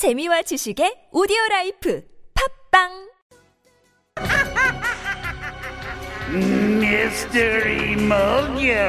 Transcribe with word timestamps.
재미와 0.00 0.40
지식의 0.48 1.12
오디오 1.12 1.36
라이프 1.50 2.00
팝빵 2.32 2.88
Mystery 6.80 8.00
Mojo. 8.08 8.80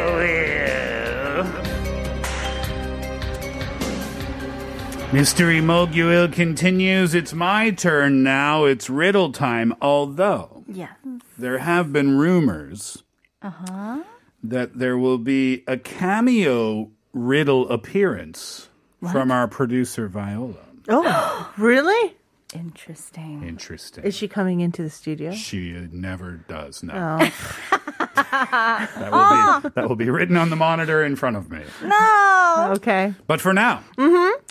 Mystery 5.12 5.60
Mokyoil 5.60 6.32
continues. 6.32 7.14
It's 7.14 7.34
my 7.34 7.72
turn 7.72 8.24
now. 8.24 8.64
It's 8.64 8.90
riddle 8.90 9.34
time. 9.34 9.76
Although 9.82 10.64
Yeah. 10.72 10.96
there 11.38 11.58
have 11.60 11.92
been 11.92 12.16
rumors 12.16 13.04
Uh-huh. 13.44 14.08
that 14.42 14.80
there 14.80 14.98
will 14.98 15.18
be 15.20 15.66
a 15.68 15.76
cameo 15.76 16.88
riddle 17.12 17.68
appearance 17.68 18.70
from 19.12 19.28
our 19.30 19.50
producer 19.50 20.08
Viola. 20.08 20.71
Oh, 20.94 21.54
really? 21.58 22.16
Interesting. 22.54 23.44
Interesting. 23.48 24.04
Is 24.04 24.14
she 24.16 24.28
coming 24.28 24.60
into 24.60 24.84
the 24.84 24.90
studio? 24.90 25.32
She 25.32 25.72
never 25.92 26.32
does. 26.50 26.84
No. 26.84 27.18
Oh. 27.22 27.32
that, 28.16 29.10
will 29.12 29.62
be, 29.62 29.70
that 29.76 29.90
will 29.90 29.96
be 29.96 30.10
written 30.10 30.36
on 30.36 30.50
the 30.50 30.56
monitor 30.56 31.04
in 31.04 31.16
front 31.16 31.38
of 31.38 31.50
me. 31.50 31.62
No. 31.84 32.74
Okay. 32.76 33.14
But 33.28 33.40
for 33.42 33.54
now, 33.54 33.84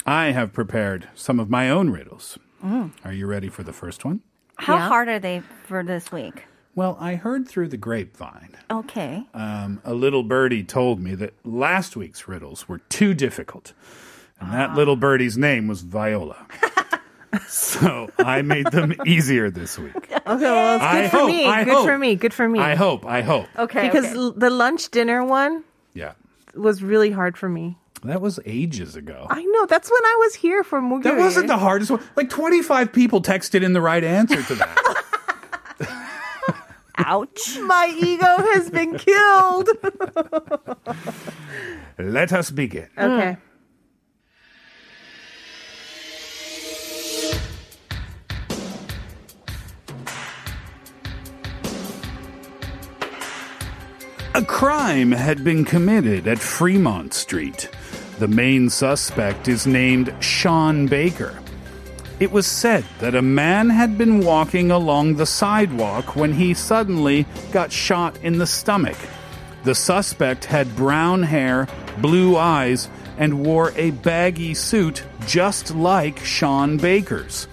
I 0.06 0.30
have 0.32 0.52
prepared 0.52 1.08
some 1.14 1.38
of 1.38 1.50
my 1.50 1.68
own 1.68 1.90
riddles. 1.90 2.38
Are 3.04 3.12
you 3.12 3.26
ready 3.26 3.48
for 3.48 3.62
the 3.62 3.72
first 3.72 4.04
one? 4.04 4.20
How 4.56 4.74
Yeah. 4.76 4.88
hard 4.88 5.08
are 5.08 5.18
they 5.18 5.42
for 5.64 5.82
this 5.82 6.10
week? 6.12 6.44
Well, 6.74 6.96
I 7.00 7.16
heard 7.16 7.48
through 7.48 7.68
the 7.68 7.76
grapevine. 7.76 8.56
Okay. 8.70 9.26
Um, 9.34 9.80
a 9.84 9.92
little 9.94 10.22
birdie 10.22 10.62
told 10.64 11.00
me 11.00 11.14
that 11.16 11.34
last 11.44 11.96
week's 11.96 12.28
riddles 12.28 12.68
were 12.68 12.78
too 12.78 13.12
difficult. 13.14 13.72
And 14.40 14.52
that 14.52 14.74
little 14.74 14.94
ah. 14.94 14.96
birdie's 14.96 15.36
name 15.36 15.68
was 15.68 15.82
Viola. 15.82 16.46
so 17.48 18.10
I 18.18 18.42
made 18.42 18.66
them 18.66 18.94
easier 19.06 19.50
this 19.50 19.78
week. 19.78 19.94
Okay, 20.30 20.44
well, 20.44 20.76
it's 20.76 20.84
good 20.84 21.04
I 21.04 21.08
for 21.08 21.16
hope, 21.18 21.28
me. 21.28 21.46
I 21.46 21.64
good 21.64 21.72
hope. 21.74 21.86
for 21.86 21.98
me. 21.98 22.14
Good 22.14 22.34
for 22.34 22.48
me. 22.48 22.60
I 22.60 22.76
hope, 22.76 23.04
I 23.04 23.22
hope. 23.22 23.46
Okay. 23.58 23.88
because 23.88 24.04
okay. 24.04 24.14
l- 24.14 24.32
the 24.32 24.48
lunch 24.48 24.90
dinner 24.90 25.24
one 25.24 25.64
Yeah. 25.92 26.12
was 26.54 26.84
really 26.84 27.10
hard 27.10 27.36
for 27.36 27.48
me. 27.48 27.76
That 28.04 28.20
was 28.20 28.38
ages 28.46 28.94
ago. 28.94 29.26
I 29.28 29.42
know. 29.42 29.66
That's 29.66 29.90
when 29.90 30.04
I 30.04 30.16
was 30.20 30.34
here 30.36 30.62
for 30.62 30.80
Muguri. 30.80 31.02
That 31.02 31.18
wasn't 31.18 31.48
the 31.48 31.58
hardest 31.58 31.90
one. 31.90 32.00
Like 32.14 32.30
25 32.30 32.92
people 32.92 33.20
texted 33.22 33.62
in 33.62 33.72
the 33.72 33.80
right 33.80 34.04
answer 34.04 34.40
to 34.40 34.54
that. 34.54 35.04
Ouch. 36.98 37.58
My 37.58 37.92
ego 37.98 38.36
has 38.52 38.70
been 38.70 38.96
killed. 38.96 39.68
Let 41.98 42.32
us 42.32 42.50
begin. 42.52 42.88
okay. 42.96 43.32
Hmm. 43.32 43.49
A 54.32 54.44
crime 54.44 55.10
had 55.10 55.42
been 55.42 55.64
committed 55.64 56.28
at 56.28 56.38
Fremont 56.38 57.12
Street. 57.12 57.68
The 58.20 58.28
main 58.28 58.70
suspect 58.70 59.48
is 59.48 59.66
named 59.66 60.14
Sean 60.20 60.86
Baker. 60.86 61.36
It 62.20 62.30
was 62.30 62.46
said 62.46 62.84
that 63.00 63.16
a 63.16 63.22
man 63.22 63.70
had 63.70 63.98
been 63.98 64.20
walking 64.20 64.70
along 64.70 65.16
the 65.16 65.26
sidewalk 65.26 66.14
when 66.14 66.32
he 66.32 66.54
suddenly 66.54 67.26
got 67.50 67.72
shot 67.72 68.16
in 68.22 68.38
the 68.38 68.46
stomach. 68.46 68.96
The 69.64 69.74
suspect 69.74 70.44
had 70.44 70.76
brown 70.76 71.24
hair, 71.24 71.66
blue 71.98 72.36
eyes, 72.36 72.88
and 73.18 73.44
wore 73.44 73.72
a 73.74 73.90
baggy 73.90 74.54
suit 74.54 75.02
just 75.26 75.74
like 75.74 76.20
Sean 76.20 76.76
Baker's. 76.76 77.48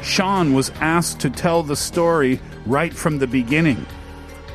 Sean 0.00 0.54
was 0.54 0.70
asked 0.80 1.18
to 1.20 1.30
tell 1.30 1.64
the 1.64 1.74
story 1.74 2.38
right 2.66 2.94
from 2.94 3.18
the 3.18 3.26
beginning. 3.26 3.84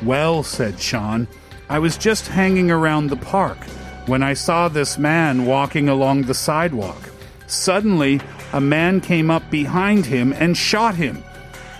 Well, 0.02 0.42
said 0.42 0.80
Sean, 0.80 1.28
I 1.68 1.78
was 1.78 1.96
just 1.96 2.28
hanging 2.28 2.70
around 2.70 3.08
the 3.08 3.16
park 3.16 3.58
when 4.06 4.22
I 4.22 4.34
saw 4.34 4.68
this 4.68 4.98
man 4.98 5.46
walking 5.46 5.88
along 5.88 6.22
the 6.22 6.34
sidewalk. 6.34 7.10
Suddenly, 7.48 8.20
a 8.52 8.60
man 8.60 9.00
came 9.00 9.30
up 9.30 9.50
behind 9.50 10.06
him 10.06 10.32
and 10.32 10.56
shot 10.56 10.94
him. 10.94 11.24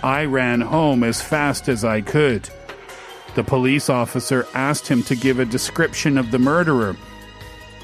I 0.03 0.25
ran 0.25 0.61
home 0.61 1.03
as 1.03 1.21
fast 1.21 1.69
as 1.69 1.85
I 1.85 2.01
could. 2.01 2.49
The 3.35 3.43
police 3.43 3.89
officer 3.89 4.47
asked 4.53 4.87
him 4.87 5.03
to 5.03 5.15
give 5.15 5.39
a 5.39 5.45
description 5.45 6.17
of 6.17 6.31
the 6.31 6.39
murderer. 6.39 6.95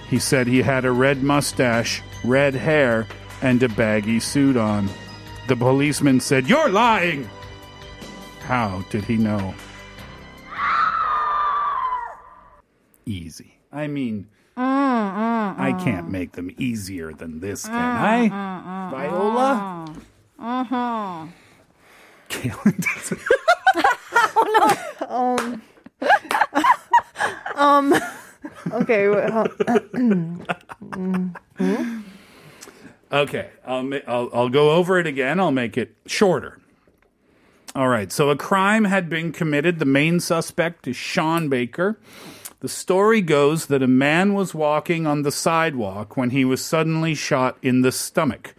He 0.09 0.19
said 0.19 0.47
he 0.47 0.61
had 0.61 0.83
a 0.83 0.91
red 0.91 1.23
mustache, 1.23 2.01
red 2.23 2.53
hair, 2.53 3.07
and 3.41 3.61
a 3.63 3.69
baggy 3.69 4.19
suit 4.19 4.57
on. 4.57 4.89
The 5.47 5.55
policeman 5.55 6.19
said, 6.19 6.47
You're 6.47 6.69
lying! 6.69 7.29
How 8.41 8.83
did 8.89 9.05
he 9.05 9.17
know? 9.17 9.53
Easy. 13.05 13.59
I 13.71 13.87
mean, 13.87 14.27
uh, 14.55 14.61
uh, 14.61 15.55
I 15.57 15.73
uh. 15.75 15.83
can't 15.83 16.09
make 16.09 16.33
them 16.33 16.51
easier 16.57 17.11
than 17.13 17.39
this, 17.39 17.65
can 17.65 17.73
I? 17.75 18.29
Viola? 18.91 19.95
Uh-huh. 20.39 21.25
Kaylin 22.29 22.85
doesn't. 22.95 23.21
Oh, 24.35 25.35
um. 25.37 25.61
Um. 27.55 27.93
Okay. 28.71 29.09
well, 29.09 29.47
hmm? 31.57 31.99
Okay, 33.11 33.49
I'll, 33.65 33.83
ma- 33.83 33.97
I'll 34.07 34.29
I'll 34.33 34.49
go 34.49 34.71
over 34.71 34.99
it 34.99 35.05
again. 35.05 35.39
I'll 35.39 35.51
make 35.51 35.77
it 35.77 35.95
shorter. 36.07 36.59
All 37.75 37.87
right. 37.87 38.11
So 38.11 38.29
a 38.29 38.35
crime 38.35 38.85
had 38.85 39.09
been 39.09 39.31
committed. 39.31 39.79
The 39.79 39.85
main 39.85 40.19
suspect 40.19 40.87
is 40.87 40.95
Sean 40.95 41.49
Baker. 41.49 41.99
The 42.63 42.69
story 42.69 43.19
goes 43.19 43.65
that 43.65 43.83
a 43.83 43.87
man 43.87 44.33
was 44.33 44.55
walking 44.55 45.05
on 45.05 45.23
the 45.23 45.33
sidewalk 45.33 46.15
when 46.15 46.29
he 46.29 46.45
was 46.45 46.63
suddenly 46.63 47.13
shot 47.13 47.57
in 47.61 47.81
the 47.81 47.91
stomach. 47.91 48.55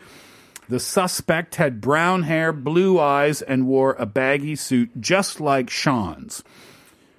The 0.69 0.79
suspect 0.79 1.55
had 1.55 1.81
brown 1.81 2.25
hair, 2.25 2.53
blue 2.53 3.01
eyes, 3.01 3.41
and 3.41 3.67
wore 3.67 3.95
a 3.95 4.05
baggy 4.05 4.57
suit 4.57 4.91
just 5.01 5.41
like 5.41 5.71
Sean's. 5.71 6.45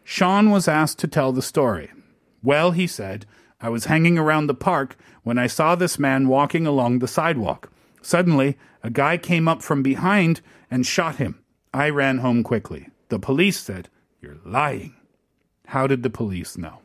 Sean 0.04 0.52
was 0.52 0.68
asked 0.68 1.00
to 1.00 1.08
tell 1.08 1.32
the 1.32 1.42
story. 1.42 1.90
Well, 2.44 2.70
he 2.70 2.86
said, 2.86 3.26
I 3.60 3.70
was 3.70 3.86
hanging 3.86 4.20
around 4.20 4.46
the 4.46 4.54
park 4.54 4.96
when 5.24 5.40
I 5.40 5.48
saw 5.48 5.74
this 5.74 5.98
man 5.98 6.28
walking 6.28 6.68
along 6.68 7.00
the 7.00 7.08
sidewalk. 7.08 7.72
Suddenly, 8.04 8.60
a 8.84 8.92
guy 8.92 9.18
came 9.18 9.48
up 9.48 9.64
from 9.64 9.82
behind 9.82 10.40
and 10.70 10.86
shot 10.86 11.16
him. 11.16 11.40
I 11.74 11.90
ran 11.90 12.20
home 12.20 12.44
quickly. 12.44 12.90
The 13.10 13.18
police 13.18 13.60
said, 13.60 13.90
You're 14.22 14.38
lying. 14.46 14.95
How 15.68 15.88
did 15.88 16.04
the 16.04 16.10
police 16.10 16.58
know? 16.58 16.80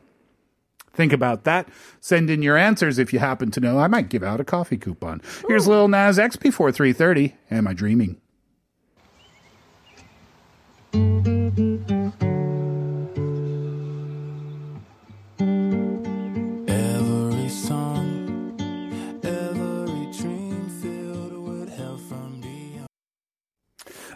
Think 0.93 1.13
about 1.13 1.45
that. 1.45 1.69
Send 2.01 2.29
in 2.29 2.41
your 2.41 2.57
answers 2.57 2.99
if 2.99 3.13
you 3.13 3.19
happen 3.19 3.49
to 3.51 3.59
know. 3.61 3.79
I 3.79 3.87
might 3.87 4.09
give 4.09 4.23
out 4.23 4.41
a 4.41 4.43
coffee 4.43 4.77
coupon. 4.77 5.21
Here's 5.47 5.67
Lil 5.67 5.87
Nas 5.87 6.19
X 6.19 6.35
before 6.35 6.71
3:30. 6.71 7.33
Am 7.49 7.67
I 7.67 7.73
dreaming? 7.73 8.17
Every 16.67 17.49
song, 17.49 18.57
every 19.23 20.11
dream 20.11 20.69
filled 20.81 21.33
with 21.47 21.69
help 21.77 22.01
from 22.01 22.41
beyond. 22.41 22.87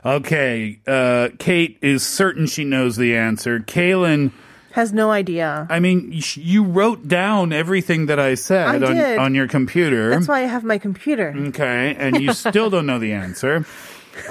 Okay, 0.05 0.81
uh, 0.85 1.29
Kate 1.39 1.77
is 1.81 2.03
certain 2.03 2.47
she 2.47 2.65
knows 2.65 2.97
the 2.97 3.15
answer. 3.15 3.59
Kaylin, 3.59 4.31
has 4.75 4.91
no 4.91 5.09
idea. 5.09 5.65
I 5.69 5.79
mean, 5.79 6.11
you 6.33 6.65
wrote 6.65 7.07
down 7.07 7.53
everything 7.53 8.07
that 8.07 8.19
I 8.19 8.35
said 8.35 8.83
I 8.83 9.13
on, 9.15 9.19
on 9.19 9.33
your 9.33 9.47
computer. 9.47 10.09
That's 10.09 10.27
why 10.27 10.39
I 10.39 10.47
have 10.47 10.65
my 10.65 10.77
computer. 10.77 11.33
Okay, 11.33 11.95
and 11.97 12.21
you 12.21 12.33
still 12.43 12.69
don't 12.69 12.85
know 12.85 12.99
the 12.99 13.13
answer. 13.13 13.65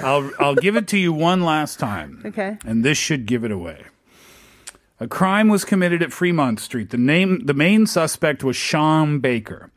I'll 0.03 0.29
I'll 0.39 0.53
give 0.53 0.75
it 0.75 0.87
to 0.89 0.99
you 0.99 1.11
one 1.11 1.41
last 1.41 1.79
time. 1.79 2.21
Okay. 2.23 2.59
And 2.63 2.85
this 2.85 2.95
should 2.95 3.25
give 3.25 3.43
it 3.43 3.51
away. 3.51 3.85
A 4.99 5.07
crime 5.07 5.47
was 5.47 5.65
committed 5.65 6.03
at 6.03 6.13
Fremont 6.13 6.59
Street. 6.59 6.91
The 6.91 6.97
name 6.97 7.47
the 7.47 7.55
main 7.55 7.87
suspect 7.87 8.43
was 8.43 8.55
Sean 8.55 9.17
Baker. 9.17 9.71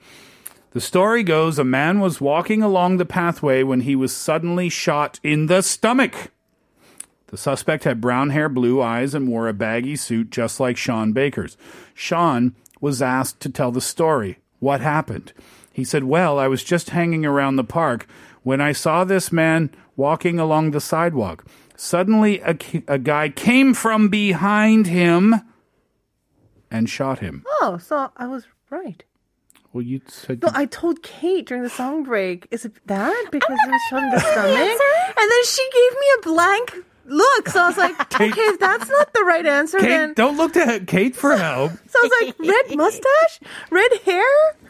The 0.72 0.82
story 0.82 1.22
goes 1.22 1.58
a 1.58 1.64
man 1.64 1.98
was 1.98 2.20
walking 2.20 2.62
along 2.62 2.98
the 2.98 3.06
pathway 3.06 3.62
when 3.62 3.80
he 3.80 3.96
was 3.96 4.14
suddenly 4.14 4.68
shot 4.68 5.18
in 5.22 5.46
the 5.46 5.62
stomach. 5.62 6.30
The 7.28 7.36
suspect 7.36 7.84
had 7.84 8.00
brown 8.00 8.30
hair, 8.30 8.48
blue 8.48 8.80
eyes, 8.80 9.14
and 9.14 9.28
wore 9.28 9.48
a 9.48 9.52
baggy 9.52 9.96
suit 9.96 10.30
just 10.30 10.60
like 10.60 10.76
Sean 10.76 11.12
Baker's. 11.12 11.56
Sean 11.94 12.54
was 12.80 13.02
asked 13.02 13.40
to 13.40 13.50
tell 13.50 13.70
the 13.70 13.80
story. 13.80 14.38
What 14.60 14.80
happened? 14.80 15.32
He 15.72 15.84
said, 15.84 16.04
Well, 16.04 16.38
I 16.38 16.48
was 16.48 16.64
just 16.64 16.90
hanging 16.90 17.26
around 17.26 17.56
the 17.56 17.64
park 17.64 18.06
when 18.42 18.60
I 18.60 18.72
saw 18.72 19.04
this 19.04 19.30
man 19.30 19.70
walking 19.94 20.38
along 20.38 20.70
the 20.70 20.80
sidewalk. 20.80 21.44
Suddenly, 21.76 22.40
a, 22.40 22.56
a 22.88 22.98
guy 22.98 23.28
came 23.28 23.74
from 23.74 24.08
behind 24.08 24.86
him 24.86 25.34
and 26.70 26.88
shot 26.88 27.20
him. 27.20 27.44
Oh, 27.60 27.78
so 27.78 28.10
I 28.16 28.26
was 28.26 28.46
right. 28.70 29.04
Well, 29.72 29.82
you 29.82 30.00
said. 30.08 30.42
No, 30.42 30.50
I 30.54 30.64
told 30.64 31.02
Kate 31.02 31.46
during 31.46 31.62
the 31.62 31.70
song 31.70 32.02
break, 32.02 32.48
is 32.50 32.64
it 32.64 32.72
that? 32.86 33.28
Because 33.30 33.58
it 33.64 33.70
was 33.70 33.80
from 33.90 34.10
the 34.10 34.18
stomach. 34.18 34.80
And 35.18 35.30
then 35.30 35.44
she 35.44 35.68
gave 35.72 35.92
me 35.92 36.06
a 36.18 36.22
blank 36.22 36.84
look. 37.08 37.48
So 37.48 37.62
I 37.62 37.68
was 37.68 37.76
like, 37.76 38.00
okay, 38.14 38.26
if 38.40 38.58
that's 38.60 38.88
not 38.88 39.12
the 39.12 39.24
right 39.24 39.46
answer, 39.46 39.78
Kate, 39.78 39.88
then. 39.88 40.14
don't 40.14 40.36
look 40.36 40.52
to 40.54 40.80
Kate 40.86 41.16
for 41.16 41.36
help. 41.36 41.72
So 41.88 41.98
I 41.98 42.02
was 42.02 42.12
like, 42.26 42.38
red 42.38 42.76
mustache? 42.76 43.40
Red 43.70 43.90
hair? 44.04 44.24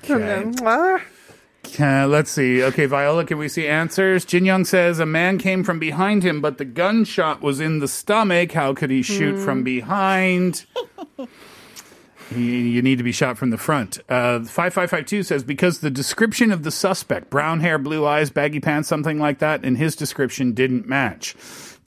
Okay. 0.05 0.53
Uh, 1.81 2.07
let's 2.07 2.31
see. 2.31 2.63
Okay, 2.63 2.87
Viola, 2.87 3.25
can 3.27 3.37
we 3.39 3.49
see 3.49 3.67
answers? 3.67 4.25
Jin 4.25 4.45
Young 4.47 4.65
says 4.65 5.01
a 5.01 5.07
man 5.07 5.37
came 5.37 5.63
from 5.65 5.79
behind 5.79 6.23
him, 6.23 6.41
but 6.41 6.57
the 6.59 6.65
gunshot 6.65 7.43
was 7.43 7.61
in 7.61 7.81
the 7.81 7.89
stomach. 7.89 8.53
How 8.53 8.73
could 8.73 8.91
he 8.91 9.03
shoot 9.03 9.37
from 9.39 9.63
behind? 9.65 10.65
He- 12.35 12.69
you 12.71 12.83
need 12.83 12.99
to 12.99 13.05
be 13.05 13.13
shot 13.13 13.37
from 13.39 13.51
the 13.51 13.59
front. 13.59 13.99
Uh, 14.09 14.41
5552 14.41 15.23
says 15.23 15.43
because 15.43 15.81
the 15.81 15.91
description 15.91 16.53
of 16.53 16.63
the 16.63 16.71
suspect, 16.71 17.31
brown 17.31 17.61
hair, 17.61 17.79
blue 17.79 18.07
eyes, 18.07 18.31
baggy 18.31 18.61
pants, 18.61 18.89
something 18.89 19.19
like 19.19 19.39
that, 19.39 19.65
and 19.65 19.77
his 19.79 19.97
description 19.97 20.53
didn't 20.53 20.87
match. 20.87 21.35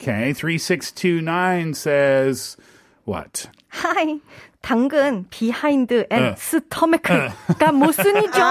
Okay, 0.01 0.33
3629 0.33 1.73
says 1.73 2.57
what? 3.05 3.49
Hi. 3.69 4.19
당근, 4.63 5.25
behind, 5.29 5.91
and 6.11 6.35
어. 6.35 6.35
stomach가 6.35 7.71
모순이죠. 7.71 8.41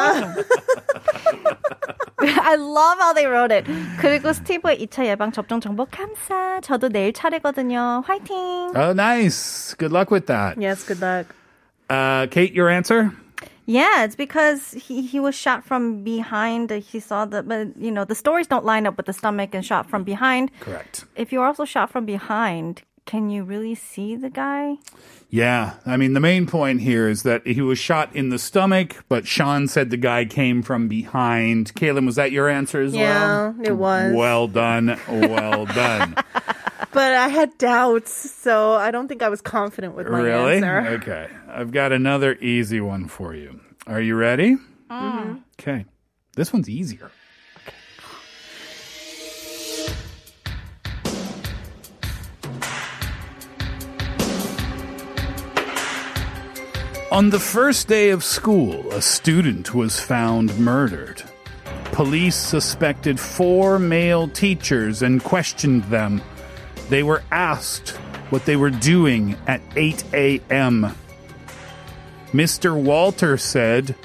I 2.18 2.54
love 2.56 2.98
how 2.98 3.12
they 3.12 3.26
wrote 3.26 3.52
it. 3.52 3.66
그리고 4.00 4.32
스티브의 4.32 4.78
2차 4.86 5.04
예방 5.06 5.30
접종 5.32 5.60
정보 5.60 5.84
감사. 5.86 6.60
저도 6.62 6.88
내일 6.88 7.12
차례거든요. 7.12 8.02
화이팅! 8.06 8.72
Oh, 8.74 8.92
nice. 8.92 9.74
Good 9.74 9.92
luck 9.92 10.10
with 10.10 10.26
that. 10.26 10.56
yes, 10.58 10.84
good 10.84 11.02
luck. 11.02 11.26
Uh, 11.90 12.26
Kate, 12.28 12.54
your 12.54 12.70
answer? 12.70 13.12
Yeah, 13.71 14.03
it's 14.03 14.17
because 14.17 14.73
he, 14.73 15.01
he 15.01 15.17
was 15.21 15.33
shot 15.33 15.63
from 15.63 16.03
behind. 16.03 16.71
Uh, 16.73 16.81
he 16.81 16.99
saw 16.99 17.23
the, 17.23 17.41
but 17.41 17.77
you 17.77 17.89
know, 17.89 18.03
the 18.03 18.15
stories 18.15 18.47
don't 18.47 18.65
line 18.65 18.85
up 18.85 18.97
with 18.97 19.05
the 19.05 19.13
stomach 19.13 19.51
and 19.53 19.65
shot 19.65 19.89
from 19.89 20.03
behind. 20.03 20.51
Correct. 20.59 21.05
If 21.15 21.31
you're 21.31 21.45
also 21.45 21.63
shot 21.63 21.89
from 21.89 22.05
behind, 22.05 22.81
can 23.05 23.29
you 23.29 23.43
really 23.45 23.73
see 23.75 24.17
the 24.17 24.29
guy? 24.29 24.75
Yeah, 25.29 25.75
I 25.85 25.95
mean, 25.95 26.13
the 26.13 26.19
main 26.19 26.47
point 26.47 26.81
here 26.81 27.07
is 27.07 27.23
that 27.23 27.47
he 27.47 27.61
was 27.61 27.79
shot 27.79 28.13
in 28.13 28.27
the 28.27 28.37
stomach, 28.37 29.05
but 29.07 29.25
Sean 29.25 29.69
said 29.69 29.89
the 29.89 29.95
guy 29.95 30.25
came 30.25 30.61
from 30.61 30.89
behind. 30.89 31.73
Kaylin, 31.73 32.05
was 32.05 32.17
that 32.17 32.33
your 32.33 32.49
answer 32.49 32.81
as 32.81 32.91
well? 32.91 33.55
Yeah, 33.57 33.69
it 33.69 33.77
was. 33.77 34.13
Well 34.13 34.49
done. 34.49 34.99
Well 35.07 35.65
done. 35.67 36.15
But 36.93 37.13
I 37.13 37.29
had 37.29 37.57
doubts, 37.57 38.11
so 38.11 38.73
I 38.73 38.91
don't 38.91 39.07
think 39.07 39.23
I 39.23 39.29
was 39.29 39.41
confident 39.41 39.95
with 39.95 40.07
my 40.07 40.19
answer. 40.19 40.29
really? 40.29 40.55
answer. 40.57 40.87
Okay. 40.95 41.29
I've 41.47 41.71
got 41.71 41.91
another 41.91 42.35
easy 42.35 42.81
one 42.81 43.07
for 43.07 43.33
you. 43.33 43.61
Are 43.87 44.01
you 44.01 44.15
ready? 44.15 44.57
Mm-hmm. 44.89 45.35
Okay. 45.59 45.85
This 46.35 46.51
one's 46.51 46.69
easier. 46.69 47.11
On 57.11 57.29
the 57.29 57.39
first 57.39 57.89
day 57.89 58.11
of 58.11 58.23
school, 58.23 58.89
a 58.93 59.01
student 59.01 59.73
was 59.73 59.99
found 59.99 60.57
murdered. 60.57 61.21
Police 61.91 62.37
suspected 62.37 63.19
four 63.19 63.79
male 63.79 64.29
teachers 64.29 65.01
and 65.01 65.21
questioned 65.21 65.83
them. 65.85 66.21
They 66.91 67.03
were 67.03 67.23
asked 67.31 67.91
what 68.31 68.43
they 68.43 68.57
were 68.57 68.69
doing 68.69 69.37
at 69.47 69.61
8 69.77 70.03
a.m. 70.13 70.93
Mr. 72.33 72.75
Walter 72.75 73.37
said, 73.37 73.95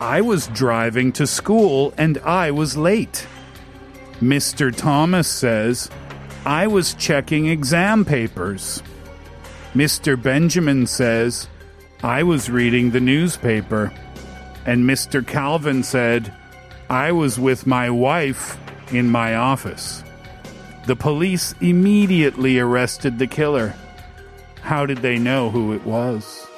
I 0.00 0.20
was 0.20 0.46
driving 0.46 1.10
to 1.14 1.26
school 1.26 1.92
and 1.98 2.18
I 2.18 2.52
was 2.52 2.76
late. 2.76 3.26
Mr. 4.22 4.72
Thomas 4.72 5.26
says, 5.26 5.90
I 6.46 6.68
was 6.68 6.94
checking 6.94 7.46
exam 7.46 8.04
papers. 8.04 8.80
Mr. 9.74 10.14
Benjamin 10.20 10.86
says, 10.86 11.48
I 12.04 12.22
was 12.22 12.48
reading 12.48 12.92
the 12.92 13.00
newspaper. 13.00 13.92
And 14.66 14.84
Mr. 14.84 15.26
Calvin 15.26 15.82
said, 15.82 16.32
I 16.88 17.10
was 17.10 17.40
with 17.40 17.66
my 17.66 17.90
wife 17.90 18.56
in 18.92 19.10
my 19.10 19.34
office. 19.34 20.04
The 20.90 20.96
police 20.96 21.54
immediately 21.60 22.58
arrested 22.58 23.20
the 23.20 23.28
killer. 23.28 23.74
How 24.62 24.86
did 24.86 24.98
they 24.98 25.20
know 25.20 25.48
who 25.48 25.72
it 25.72 25.84
was? 25.86 26.48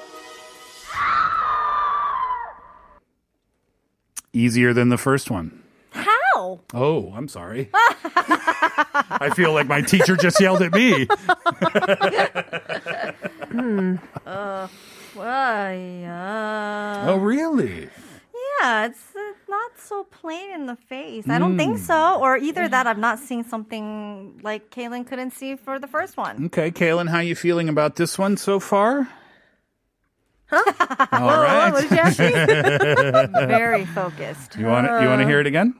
Easier 4.32 4.72
than 4.72 4.88
the 4.88 4.96
first 4.96 5.30
one. 5.30 5.62
How? 5.90 6.60
Oh, 6.72 7.12
I'm 7.14 7.28
sorry. 7.28 7.68
I 7.74 9.30
feel 9.36 9.52
like 9.52 9.66
my 9.66 9.82
teacher 9.82 10.16
just 10.16 10.40
yelled 10.40 10.62
at 10.62 10.72
me. 10.72 11.06
Why? 15.12 16.04
Uh, 16.06 17.04
Oh, 17.10 17.16
really? 17.18 17.90
yeah, 18.62 18.86
it's 18.86 19.11
uh, 19.82 19.88
so 19.88 20.04
plain 20.04 20.50
in 20.52 20.66
the 20.66 20.76
face. 20.76 21.28
I 21.28 21.38
don't 21.38 21.56
think 21.56 21.78
so. 21.78 22.18
Or 22.20 22.36
either 22.36 22.68
that, 22.68 22.86
I'm 22.86 23.00
not 23.00 23.18
seeing 23.18 23.44
something 23.44 24.40
like 24.42 24.70
Kaylin 24.70 25.06
couldn't 25.06 25.32
see 25.32 25.56
for 25.56 25.78
the 25.78 25.86
first 25.86 26.16
one. 26.16 26.46
Okay, 26.46 26.70
Kaylin, 26.70 27.08
how 27.08 27.20
you 27.20 27.34
feeling 27.34 27.68
about 27.68 27.96
this 27.96 28.18
one 28.18 28.36
so 28.36 28.60
far? 28.60 29.08
Huh? 30.46 31.06
All 31.12 31.42
right. 31.42 31.72
What 31.72 31.82
did 31.82 31.90
you 31.90 31.98
ask 31.98 32.18
me? 32.18 32.30
Very 33.46 33.86
focused. 33.86 34.56
You 34.56 34.66
want 34.66 34.86
to, 34.86 35.02
you 35.02 35.08
want 35.08 35.20
to 35.20 35.26
hear 35.26 35.40
it 35.40 35.46
again? 35.46 35.74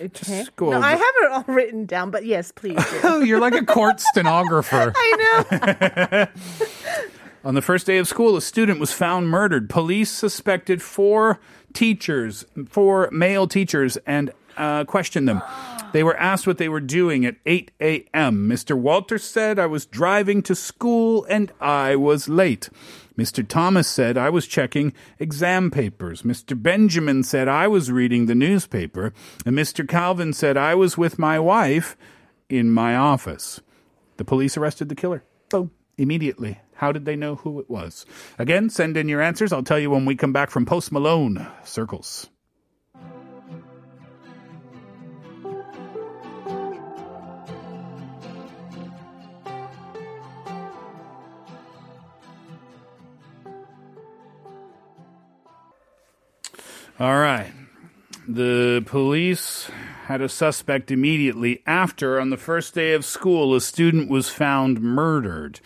Okay. 0.00 0.44
go 0.56 0.70
No, 0.70 0.76
over- 0.78 0.86
I 0.86 0.90
have 0.90 1.00
it 1.00 1.30
all 1.30 1.44
written 1.54 1.86
down, 1.86 2.10
but 2.10 2.24
yes, 2.26 2.52
please. 2.52 2.76
do. 2.76 3.00
Oh, 3.04 3.20
you're 3.22 3.40
like 3.40 3.54
a 3.54 3.64
court 3.64 4.00
stenographer. 4.00 4.92
I 4.94 5.46
know. 5.50 6.26
On 7.44 7.54
the 7.54 7.62
first 7.62 7.86
day 7.86 7.98
of 7.98 8.08
school, 8.08 8.36
a 8.36 8.40
student 8.40 8.80
was 8.80 8.92
found 8.92 9.28
murdered. 9.28 9.70
Police 9.70 10.10
suspected 10.10 10.82
four 10.82 11.38
teachers, 11.74 12.46
four 12.68 13.08
male 13.12 13.46
teachers, 13.46 13.98
and 14.06 14.32
uh, 14.56 14.84
questioned 14.84 15.28
them. 15.28 15.42
They 15.92 16.02
were 16.02 16.16
asked 16.16 16.46
what 16.46 16.58
they 16.58 16.68
were 16.68 16.80
doing 16.80 17.24
at 17.24 17.36
8 17.46 17.70
a.m. 17.80 18.48
Mr. 18.48 18.76
Walter 18.76 19.16
said, 19.16 19.60
I 19.60 19.66
was 19.66 19.86
driving 19.86 20.42
to 20.42 20.54
school 20.54 21.24
and 21.28 21.52
I 21.60 21.94
was 21.94 22.28
late. 22.28 22.68
Mr. 23.16 23.46
Thomas 23.46 23.86
said, 23.86 24.18
I 24.18 24.28
was 24.28 24.48
checking 24.48 24.92
exam 25.20 25.70
papers. 25.70 26.22
Mr. 26.22 26.60
Benjamin 26.60 27.22
said, 27.22 27.46
I 27.46 27.68
was 27.68 27.92
reading 27.92 28.26
the 28.26 28.34
newspaper. 28.34 29.12
And 29.46 29.56
Mr. 29.56 29.86
Calvin 29.86 30.32
said, 30.32 30.56
I 30.56 30.74
was 30.74 30.98
with 30.98 31.16
my 31.16 31.38
wife 31.38 31.96
in 32.48 32.72
my 32.72 32.96
office. 32.96 33.60
The 34.16 34.24
police 34.24 34.56
arrested 34.56 34.88
the 34.88 34.96
killer. 34.96 35.22
Boom. 35.48 35.70
Immediately. 35.96 36.58
How 36.76 36.92
did 36.92 37.04
they 37.04 37.16
know 37.16 37.36
who 37.36 37.60
it 37.60 37.70
was? 37.70 38.04
Again, 38.38 38.68
send 38.68 38.96
in 38.96 39.08
your 39.08 39.22
answers. 39.22 39.52
I'll 39.52 39.62
tell 39.62 39.78
you 39.78 39.90
when 39.90 40.04
we 40.04 40.16
come 40.16 40.32
back 40.32 40.50
from 40.50 40.66
Post 40.66 40.92
Malone. 40.92 41.46
Circles. 41.64 42.28
All 57.00 57.18
right. 57.18 57.52
The 58.28 58.84
police 58.86 59.68
had 60.06 60.20
a 60.20 60.28
suspect 60.28 60.90
immediately 60.90 61.62
after, 61.66 62.20
on 62.20 62.30
the 62.30 62.36
first 62.36 62.74
day 62.74 62.92
of 62.92 63.04
school, 63.04 63.54
a 63.54 63.60
student 63.60 64.08
was 64.08 64.28
found 64.28 64.80
murdered. 64.80 65.60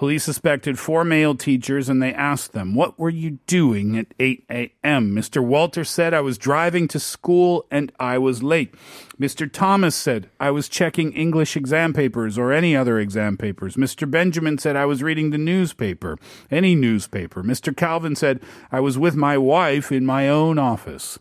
Police 0.00 0.24
suspected 0.24 0.78
four 0.78 1.04
male 1.04 1.34
teachers 1.34 1.90
and 1.90 2.02
they 2.02 2.14
asked 2.14 2.52
them, 2.52 2.74
What 2.74 2.98
were 2.98 3.10
you 3.10 3.32
doing 3.46 3.98
at 3.98 4.06
8 4.18 4.46
a.m.? 4.50 5.14
Mr. 5.14 5.44
Walter 5.44 5.84
said, 5.84 6.14
I 6.14 6.22
was 6.22 6.38
driving 6.38 6.88
to 6.88 6.98
school 6.98 7.66
and 7.70 7.92
I 8.00 8.16
was 8.16 8.42
late. 8.42 8.74
Mr. 9.20 9.52
Thomas 9.52 9.94
said, 9.94 10.30
I 10.40 10.52
was 10.52 10.70
checking 10.70 11.12
English 11.12 11.54
exam 11.54 11.92
papers 11.92 12.38
or 12.38 12.50
any 12.50 12.74
other 12.74 12.98
exam 12.98 13.36
papers. 13.36 13.76
Mr. 13.76 14.10
Benjamin 14.10 14.56
said, 14.56 14.74
I 14.74 14.86
was 14.86 15.02
reading 15.02 15.32
the 15.32 15.36
newspaper, 15.36 16.16
any 16.50 16.74
newspaper. 16.74 17.42
Mr. 17.42 17.76
Calvin 17.76 18.16
said, 18.16 18.40
I 18.72 18.80
was 18.80 18.96
with 18.96 19.16
my 19.16 19.36
wife 19.36 19.92
in 19.92 20.06
my 20.06 20.30
own 20.30 20.58
office. 20.58 21.18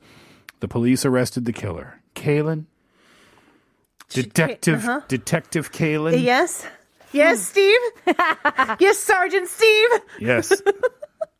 The 0.61 0.69
police 0.69 1.03
arrested 1.03 1.43
the 1.43 1.51
killer. 1.51 1.99
Kaylin? 2.15 2.63
Detective, 4.07 4.85
uh-huh. 4.85 5.01
Detective 5.09 5.73
Kaylin? 5.73 6.23
yes. 6.23 6.65
Yes, 7.11 7.41
Steve. 7.41 7.79
yes, 8.79 8.97
Sergeant 8.97 9.47
Steve. 9.47 9.89
Yes. 10.19 10.61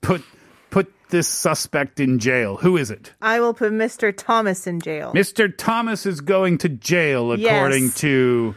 put 0.02 0.24
put 0.70 0.92
this 1.10 1.28
suspect 1.28 2.00
in 2.00 2.20
jail. 2.20 2.58
Who 2.58 2.78
is 2.78 2.90
it? 2.92 3.14
I 3.22 3.40
will 3.40 3.54
put 3.54 3.72
Mr. 3.72 4.14
Thomas 4.16 4.68
in 4.68 4.80
jail. 4.80 5.14
Mr. 5.14 5.52
Thomas 5.56 6.06
is 6.06 6.22
going 6.22 6.58
to 6.60 6.70
jail 6.70 7.32
according 7.32 7.84
Yes. 7.86 7.96
to 7.96 8.56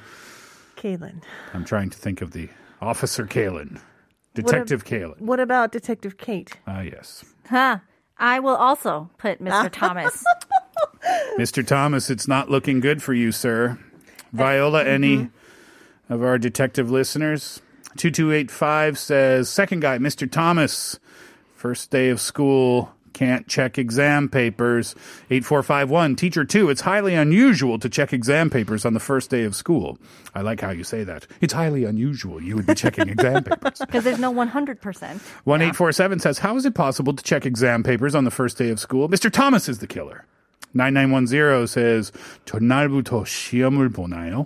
Kaylin. 0.77 1.23
I'm 1.55 1.65
trying 1.65 1.91
to 1.91 1.99
think 1.99 2.21
of 2.23 2.33
the 2.33 2.49
officer 2.81 3.27
Kaylin. 3.27 3.81
Detective 4.35 4.85
Kaylin. 4.85 5.21
What 5.21 5.41
about 5.41 5.73
Detective 5.73 6.17
Kate? 6.17 6.53
Ah 6.67 6.81
yes. 6.81 7.25
Huh. 7.49 7.79
I 8.19 8.39
will 8.41 8.57
also 8.57 9.11
put 9.19 9.43
Mr. 9.43 9.71
Thomas. 9.73 10.23
Mr. 11.39 11.67
Thomas, 11.67 12.09
it's 12.11 12.29
not 12.29 12.49
looking 12.51 12.81
good 12.81 13.03
for 13.03 13.13
you, 13.15 13.33
sir. 13.33 13.79
Viola, 14.33 14.85
any 14.85 15.29
of 16.12 16.24
our 16.24 16.38
detective 16.38 16.90
listeners? 16.90 17.62
2285 17.98 18.98
says, 18.98 19.50
second 19.50 19.82
guy, 19.82 19.98
Mr. 19.98 20.30
Thomas, 20.30 21.00
first 21.56 21.90
day 21.90 22.10
of 22.10 22.22
school, 22.22 22.92
can't 23.18 23.48
check 23.48 23.80
exam 23.80 24.30
papers. 24.30 24.94
8451, 25.32 26.16
teacher 26.16 26.46
two, 26.46 26.70
it's 26.70 26.82
highly 26.82 27.16
unusual 27.16 27.80
to 27.80 27.90
check 27.90 28.14
exam 28.14 28.52
papers 28.52 28.86
on 28.86 28.94
the 28.94 29.00
first 29.00 29.32
day 29.32 29.44
of 29.44 29.56
school. 29.56 29.98
I 30.36 30.42
like 30.42 30.62
how 30.62 30.70
you 30.70 30.84
say 30.84 31.04
that. 31.04 31.26
It's 31.42 31.54
highly 31.54 31.84
unusual. 31.84 32.42
You 32.42 32.56
would 32.56 32.68
be 32.68 32.76
checking 32.76 33.10
exam 33.10 33.44
papers. 33.44 33.80
Because 33.80 34.04
there's 34.04 34.20
no 34.20 34.32
100%. 34.32 34.78
1847 35.50 36.20
says, 36.20 36.38
How 36.38 36.56
is 36.58 36.66
it 36.68 36.76
possible 36.76 37.14
to 37.16 37.24
check 37.24 37.48
exam 37.48 37.82
papers 37.82 38.14
on 38.14 38.24
the 38.24 38.32
first 38.32 38.56
day 38.56 38.70
of 38.70 38.80
school? 38.80 39.10
Mr. 39.10 39.32
Thomas 39.32 39.68
is 39.68 39.80
the 39.80 39.88
killer. 39.88 40.26
9910 40.76 41.66
says, 41.66 42.12
전날부터 42.46 43.26
시험을 43.26 43.90
보나요? 43.90 44.46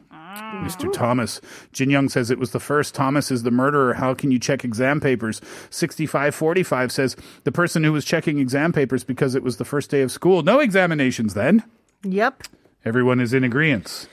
Mr. 0.64 0.92
Thomas. 0.92 1.40
Jin 1.72 1.90
Young 1.90 2.08
says 2.08 2.30
it 2.30 2.38
was 2.38 2.50
the 2.52 2.60
first. 2.60 2.94
Thomas 2.94 3.30
is 3.30 3.42
the 3.42 3.50
murderer. 3.50 3.94
How 3.94 4.14
can 4.14 4.30
you 4.30 4.38
check 4.38 4.64
exam 4.64 5.00
papers? 5.00 5.40
6545 5.70 6.92
says 6.92 7.16
the 7.44 7.52
person 7.52 7.84
who 7.84 7.92
was 7.92 8.04
checking 8.04 8.38
exam 8.38 8.72
papers 8.72 9.04
because 9.04 9.34
it 9.34 9.42
was 9.42 9.56
the 9.56 9.64
first 9.64 9.90
day 9.90 10.02
of 10.02 10.10
school. 10.10 10.42
No 10.42 10.60
examinations 10.60 11.34
then. 11.34 11.62
Yep. 12.02 12.44
Everyone 12.84 13.20
is 13.20 13.32
in 13.34 13.44
agreement. 13.44 14.08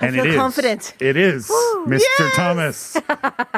And 0.00 0.14
feel 0.14 0.24
it 0.24 0.30
is. 0.30 0.36
confident. 0.36 0.94
It 1.00 1.16
is 1.18 1.48
Mr. 1.86 2.00
yes! 2.18 2.36
Thomas. 2.36 2.94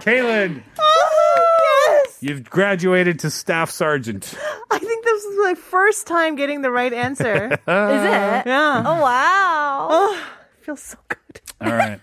Kaylin, 0.03 0.63
Oh, 0.81 2.03
yes. 2.05 2.19
you've 2.21 2.51
graduated 2.51 3.21
to 3.21 3.31
staff 3.31 3.71
sergeant. 3.71 4.35
I 4.71 4.79
think 4.81 5.05
this 5.05 5.23
is 5.25 5.39
my 5.39 5.55
first 5.55 6.09
time 6.09 6.35
getting 6.35 6.63
the 6.63 6.73
right 6.73 6.93
answer. 6.93 7.47
Is 7.53 7.53
it? 7.53 7.63
yeah. 7.67 8.83
Oh, 8.85 9.01
wow. 9.01 9.89
Oh, 9.91 10.23
feels 10.63 10.81
so 10.83 10.99
good. 11.09 11.19
All 11.65 11.73
right. 11.73 12.01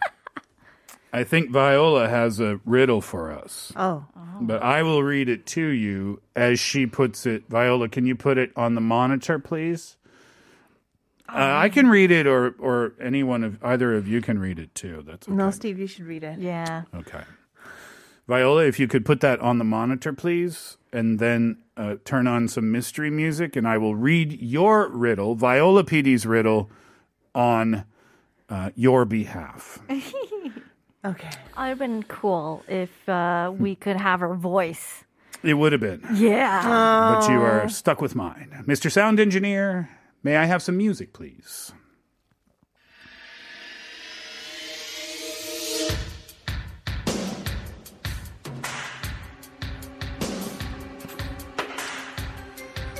I 1.11 1.23
think 1.23 1.49
Viola 1.49 2.07
has 2.07 2.39
a 2.39 2.59
riddle 2.65 3.01
for 3.01 3.31
us, 3.31 3.73
Oh. 3.75 4.05
but 4.41 4.61
I 4.61 4.83
will 4.83 5.01
read 5.01 5.27
it 5.27 5.47
to 5.47 5.65
you 5.65 6.21
as 6.35 6.59
she 6.59 6.85
puts 6.85 7.25
it. 7.25 7.43
Viola, 7.49 7.89
can 7.89 8.05
you 8.05 8.15
put 8.15 8.37
it 8.37 8.51
on 8.55 8.75
the 8.75 8.81
monitor, 8.81 9.39
please? 9.39 9.97
Uh, 11.27 11.33
I 11.57 11.69
can 11.69 11.87
read 11.89 12.11
it, 12.11 12.25
or 12.27 12.55
or 12.59 12.93
any 13.01 13.21
one 13.23 13.43
of 13.43 13.57
either 13.63 13.95
of 13.95 14.07
you 14.07 14.21
can 14.21 14.39
read 14.39 14.57
it 14.59 14.73
too. 14.75 15.03
That's 15.05 15.27
okay. 15.27 15.35
No, 15.35 15.49
Steve, 15.51 15.77
you 15.79 15.87
should 15.87 16.05
read 16.05 16.23
it. 16.23 16.39
Yeah. 16.39 16.83
Okay. 16.95 17.21
Viola, 18.27 18.63
if 18.65 18.79
you 18.79 18.87
could 18.87 19.05
put 19.05 19.21
that 19.21 19.39
on 19.39 19.57
the 19.57 19.63
monitor, 19.63 20.13
please, 20.13 20.77
and 20.93 21.17
then 21.19 21.57
uh, 21.75 21.95
turn 22.05 22.27
on 22.27 22.47
some 22.47 22.71
mystery 22.71 23.09
music, 23.09 23.55
and 23.55 23.67
I 23.67 23.77
will 23.79 23.95
read 23.95 24.39
your 24.41 24.87
riddle, 24.89 25.33
Viola 25.33 25.83
PD's 25.83 26.27
riddle, 26.27 26.69
on 27.33 27.85
uh, 28.49 28.71
your 28.75 29.05
behalf. 29.05 29.79
Okay. 31.05 31.29
It 31.29 31.57
would 31.57 31.65
have 31.69 31.79
been 31.79 32.03
cool 32.03 32.61
if 32.67 33.07
uh, 33.07 33.53
we 33.57 33.73
could 33.75 33.95
have 33.95 34.19
her 34.19 34.33
voice. 34.35 35.05
It 35.41 35.53
would 35.53 35.71
have 35.71 35.79
been, 35.79 36.05
Yeah. 36.13 37.15
but 37.21 37.29
you 37.31 37.39
are 37.41 37.69
stuck 37.69 38.01
with 38.01 38.15
mine. 38.15 38.65
Mr. 38.67 38.91
Sound 38.91 39.17
Engineer, 39.17 39.89
may 40.23 40.35
I 40.35 40.43
have 40.43 40.61
some 40.61 40.75
music, 40.75 41.13
please? 41.13 41.71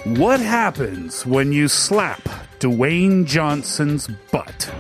What 0.05 0.39
happens 0.39 1.25
when 1.25 1.51
you 1.51 1.67
slap 1.67 2.21
Dwayne 2.59 3.25
Johnson's 3.25 4.07
butt? 4.31 4.71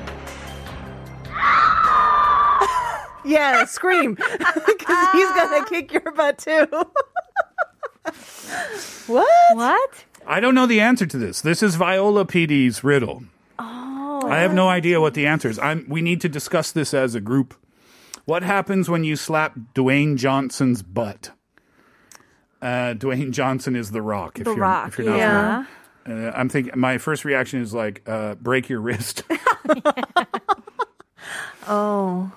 Yeah, 3.29 3.65
scream. 3.65 4.15
Because 4.65 5.07
he's 5.13 5.31
going 5.31 5.63
to 5.63 5.69
kick 5.69 5.93
your 5.93 6.11
butt 6.11 6.37
too. 6.39 6.67
what? 9.07 9.55
what? 9.55 10.05
I 10.25 10.39
don't 10.39 10.55
know 10.55 10.65
the 10.65 10.79
answer 10.81 11.05
to 11.05 11.17
this. 11.17 11.41
This 11.41 11.61
is 11.63 11.75
Viola 11.75 12.25
PD's 12.25 12.83
riddle. 12.83 13.23
Oh. 13.57 14.21
I 14.27 14.37
have 14.39 14.53
no 14.53 14.67
idea 14.67 14.99
what 15.01 15.13
the 15.13 15.25
answer 15.27 15.49
is. 15.49 15.59
I'm, 15.59 15.85
we 15.87 16.01
need 16.01 16.21
to 16.21 16.29
discuss 16.29 16.71
this 16.71 16.93
as 16.93 17.15
a 17.15 17.21
group. 17.21 17.55
What 18.25 18.43
happens 18.43 18.89
when 18.89 19.03
you 19.03 19.15
slap 19.15 19.55
Dwayne 19.73 20.15
Johnson's 20.17 20.81
butt? 20.83 21.31
Uh, 22.61 22.93
Dwayne 22.93 23.31
Johnson 23.31 23.75
is 23.75 23.91
the 23.91 24.01
Rock. 24.01 24.37
If 24.39 24.45
The 24.45 24.51
you're, 24.51 24.59
Rock. 24.59 24.87
If 24.89 24.97
you're 24.99 25.07
not 25.09 25.17
yeah. 25.17 25.65
familiar. 26.03 26.29
uh, 26.29 26.37
I'm 26.37 26.49
thinking. 26.49 26.73
My 26.77 26.97
first 26.97 27.25
reaction 27.25 27.61
is 27.61 27.73
like, 27.73 28.01
uh, 28.07 28.35
break 28.35 28.69
your 28.69 28.81
wrist. 28.81 29.23
Oh. 31.67 32.31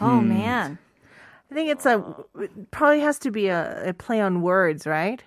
Oh, 0.00 0.20
Hmm. 0.20 0.28
man. 0.28 0.78
I 1.50 1.54
think 1.54 1.70
it's 1.70 1.86
a, 1.86 2.04
it 2.40 2.70
probably 2.70 3.00
has 3.00 3.18
to 3.20 3.30
be 3.30 3.48
a, 3.48 3.88
a 3.88 3.94
play 3.94 4.20
on 4.20 4.42
words, 4.42 4.86
right? 4.86 5.22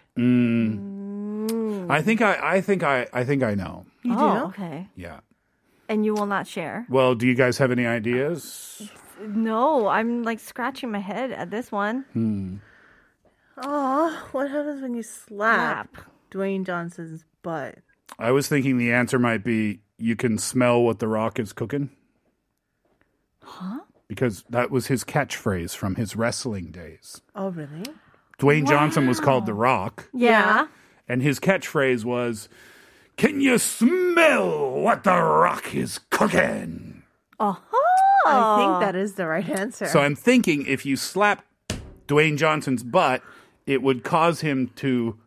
I 1.89 2.01
think 2.01 2.21
I. 2.21 2.39
I 2.41 2.61
think 2.61 2.83
I. 2.83 3.07
I 3.11 3.23
think 3.23 3.43
I 3.43 3.55
know. 3.55 3.85
You 4.03 4.13
oh, 4.13 4.17
do? 4.17 4.23
Mm. 4.23 4.47
okay. 4.49 4.87
Yeah. 4.95 5.19
And 5.89 6.05
you 6.05 6.13
will 6.13 6.25
not 6.27 6.47
share? 6.47 6.85
Well, 6.89 7.15
do 7.15 7.27
you 7.27 7.35
guys 7.35 7.57
have 7.57 7.71
any 7.71 7.85
ideas? 7.85 8.89
No, 9.19 9.87
I'm 9.87 10.23
like 10.23 10.39
scratching 10.39 10.91
my 10.91 10.99
head 10.99 11.31
at 11.31 11.49
this 11.51 11.71
one. 11.71 12.05
Hmm. 12.13 12.57
Oh, 13.57 14.27
what 14.31 14.49
happens 14.49 14.81
when 14.81 14.93
you 14.93 15.03
slap, 15.03 15.89
Dwayne 16.31 16.65
Johnson's 16.65 17.25
butt? 17.43 17.79
I 18.17 18.31
was 18.31 18.47
thinking 18.47 18.77
the 18.77 18.91
answer 18.93 19.19
might 19.19 19.43
be 19.43 19.81
you 19.97 20.15
can 20.15 20.37
smell 20.37 20.81
what 20.81 20.99
the 20.99 21.07
Rock 21.07 21.39
is 21.39 21.51
cooking. 21.53 21.89
Huh? 23.43 23.81
Because 24.11 24.43
that 24.49 24.69
was 24.69 24.87
his 24.87 25.05
catchphrase 25.05 25.73
from 25.73 25.95
his 25.95 26.17
wrestling 26.17 26.69
days. 26.69 27.21
Oh, 27.33 27.47
really? 27.47 27.83
Dwayne 28.39 28.67
Johnson 28.67 29.07
was 29.07 29.21
called 29.21 29.45
The 29.45 29.53
Rock, 29.53 30.09
Yeah. 30.13 30.67
and 31.07 31.21
his 31.21 31.39
catchphrase 31.39 32.03
was, 32.03 32.49
Can 33.15 33.39
you 33.39 33.57
smell 33.57 34.71
what 34.81 35.05
The 35.05 35.15
Rock 35.15 35.73
is 35.73 36.01
cooking? 36.09 37.03
Oh. 37.39 37.61
I 38.27 38.57
think 38.57 38.81
that 38.81 38.97
is 38.99 39.13
the 39.13 39.27
right 39.27 39.47
answer. 39.47 39.85
So 39.85 40.01
I'm 40.01 40.17
thinking 40.17 40.65
if 40.67 40.85
you 40.85 40.97
slap 40.97 41.45
Dwayne 42.09 42.37
Johnson's 42.37 42.83
butt, 42.83 43.23
it 43.65 43.81
would 43.81 44.03
cause 44.03 44.41
him 44.41 44.71
to 44.75 45.17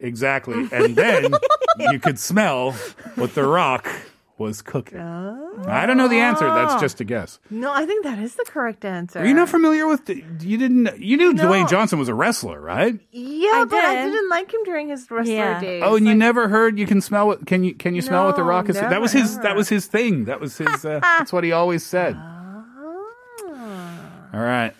exactly, 0.00 0.66
and 0.72 0.96
then 0.96 1.32
you 1.78 2.00
could 2.00 2.18
smell 2.18 2.72
what 3.14 3.36
The 3.36 3.44
Rock 3.46 3.88
was 4.36 4.62
cooking. 4.62 4.98
I 4.98 5.86
don't 5.86 5.96
know 5.96 6.08
the 6.08 6.18
answer. 6.18 6.44
That's 6.46 6.80
just 6.80 7.00
a 7.00 7.04
guess. 7.04 7.38
no, 7.50 7.72
I 7.72 7.86
think 7.86 8.04
that 8.04 8.18
is 8.18 8.34
the 8.34 8.44
correct 8.46 8.84
answer. 8.84 9.20
Are 9.20 9.26
you 9.26 9.34
not 9.34 9.48
familiar 9.48 9.86
with? 9.86 10.06
The, 10.06 10.24
you 10.40 10.58
didn't. 10.58 10.98
You 10.98 11.16
knew 11.16 11.32
No. 11.32 11.44
Dwayne 11.44 11.68
Johnson 11.68 11.98
was 11.98 12.08
a 12.08 12.14
wrestler, 12.14 12.60
right? 12.60 12.98
Yeah, 13.12 13.50
I 13.54 13.64
but 13.64 13.84
I 13.84 13.94
did. 14.04 14.10
didn't 14.12 14.28
like 14.30 14.52
him 14.52 14.64
during 14.64 14.88
his 14.88 15.08
wrestler 15.10 15.32
Yeah. 15.34 15.60
days. 15.60 15.82
Oh, 15.84 15.94
and 15.96 16.06
you 16.06 16.14
never 16.14 16.48
heard? 16.48 16.78
You 16.78 16.86
can 16.86 17.00
smell 17.00 17.28
what? 17.28 17.46
Can 17.46 17.62
you? 17.62 17.74
Can 17.74 17.94
you 17.94 18.02
smell 18.02 18.24
what 18.26 18.34
the 18.36 18.42
No, 18.42 18.48
Rock 18.48 18.68
is? 18.68 18.76
that 18.76 19.00
was 19.00 19.14
never, 19.14 19.26
his. 19.26 19.38
That 19.38 19.56
was 19.56 19.68
his 19.68 19.86
thing. 19.86 20.24
That 20.24 20.40
was 20.40 20.58
his. 20.58 20.84
Uh, 20.84 20.98
that's 21.02 21.32
what 21.32 21.44
he 21.44 21.52
always 21.52 21.84
said. 21.86 22.14
Ah. 22.18 22.40
All 24.34 24.40
right. 24.40 24.72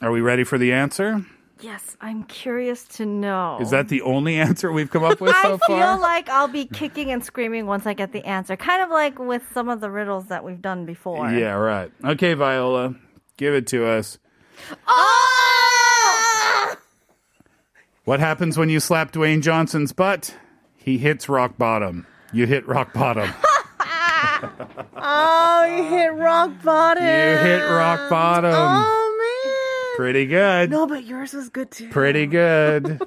Are 0.00 0.10
we 0.10 0.20
ready 0.20 0.44
for 0.44 0.58
the 0.58 0.72
answer? 0.72 1.24
Yes, 1.64 1.96
I'm 1.98 2.24
curious 2.24 2.84
to 2.98 3.06
know. 3.06 3.56
Is 3.58 3.70
that 3.70 3.88
the 3.88 4.02
only 4.02 4.36
answer 4.48 4.70
we've 4.70 4.90
come 4.90 5.02
up 5.02 5.18
with 5.18 5.34
so 5.36 5.56
far? 5.56 5.80
I 5.82 5.92
feel 5.94 6.02
like 6.02 6.28
I'll 6.28 6.46
be 6.46 6.66
kicking 6.66 7.10
and 7.10 7.24
screaming 7.24 7.64
once 7.66 7.86
I 7.86 7.94
get 7.94 8.12
the 8.12 8.22
answer. 8.26 8.54
Kind 8.54 8.82
of 8.82 8.90
like 8.90 9.18
with 9.18 9.42
some 9.54 9.70
of 9.70 9.80
the 9.80 9.90
riddles 9.90 10.26
that 10.26 10.44
we've 10.44 10.60
done 10.60 10.84
before. 10.84 11.30
Yeah. 11.30 11.52
Right. 11.52 11.90
Okay, 12.04 12.34
Viola, 12.34 12.94
give 13.38 13.54
it 13.54 13.66
to 13.68 13.86
us. 13.86 14.18
Oh! 14.86 16.76
What 18.04 18.20
happens 18.20 18.58
when 18.58 18.68
you 18.68 18.78
slap 18.78 19.12
Dwayne 19.12 19.40
Johnson's 19.40 19.92
butt? 19.94 20.36
He 20.76 20.98
hits 20.98 21.30
rock 21.30 21.56
bottom. 21.56 22.06
You 22.30 22.44
hit 22.46 22.68
rock 22.68 22.92
bottom. 22.92 23.30
Oh, 24.96 25.64
you 25.64 25.84
hit 25.84 26.12
rock 26.14 26.50
bottom. 26.62 27.02
You 27.02 27.10
hit 27.10 27.60
rock 27.60 28.10
bottom. 28.10 28.52
Oh 28.54 28.80
man. 28.80 29.03
Pretty 29.96 30.26
good. 30.26 30.70
No, 30.70 30.86
but 30.86 31.04
yours 31.04 31.32
was 31.34 31.48
good 31.48 31.70
too. 31.70 31.88
Pretty 31.90 32.26
good. 32.40 33.00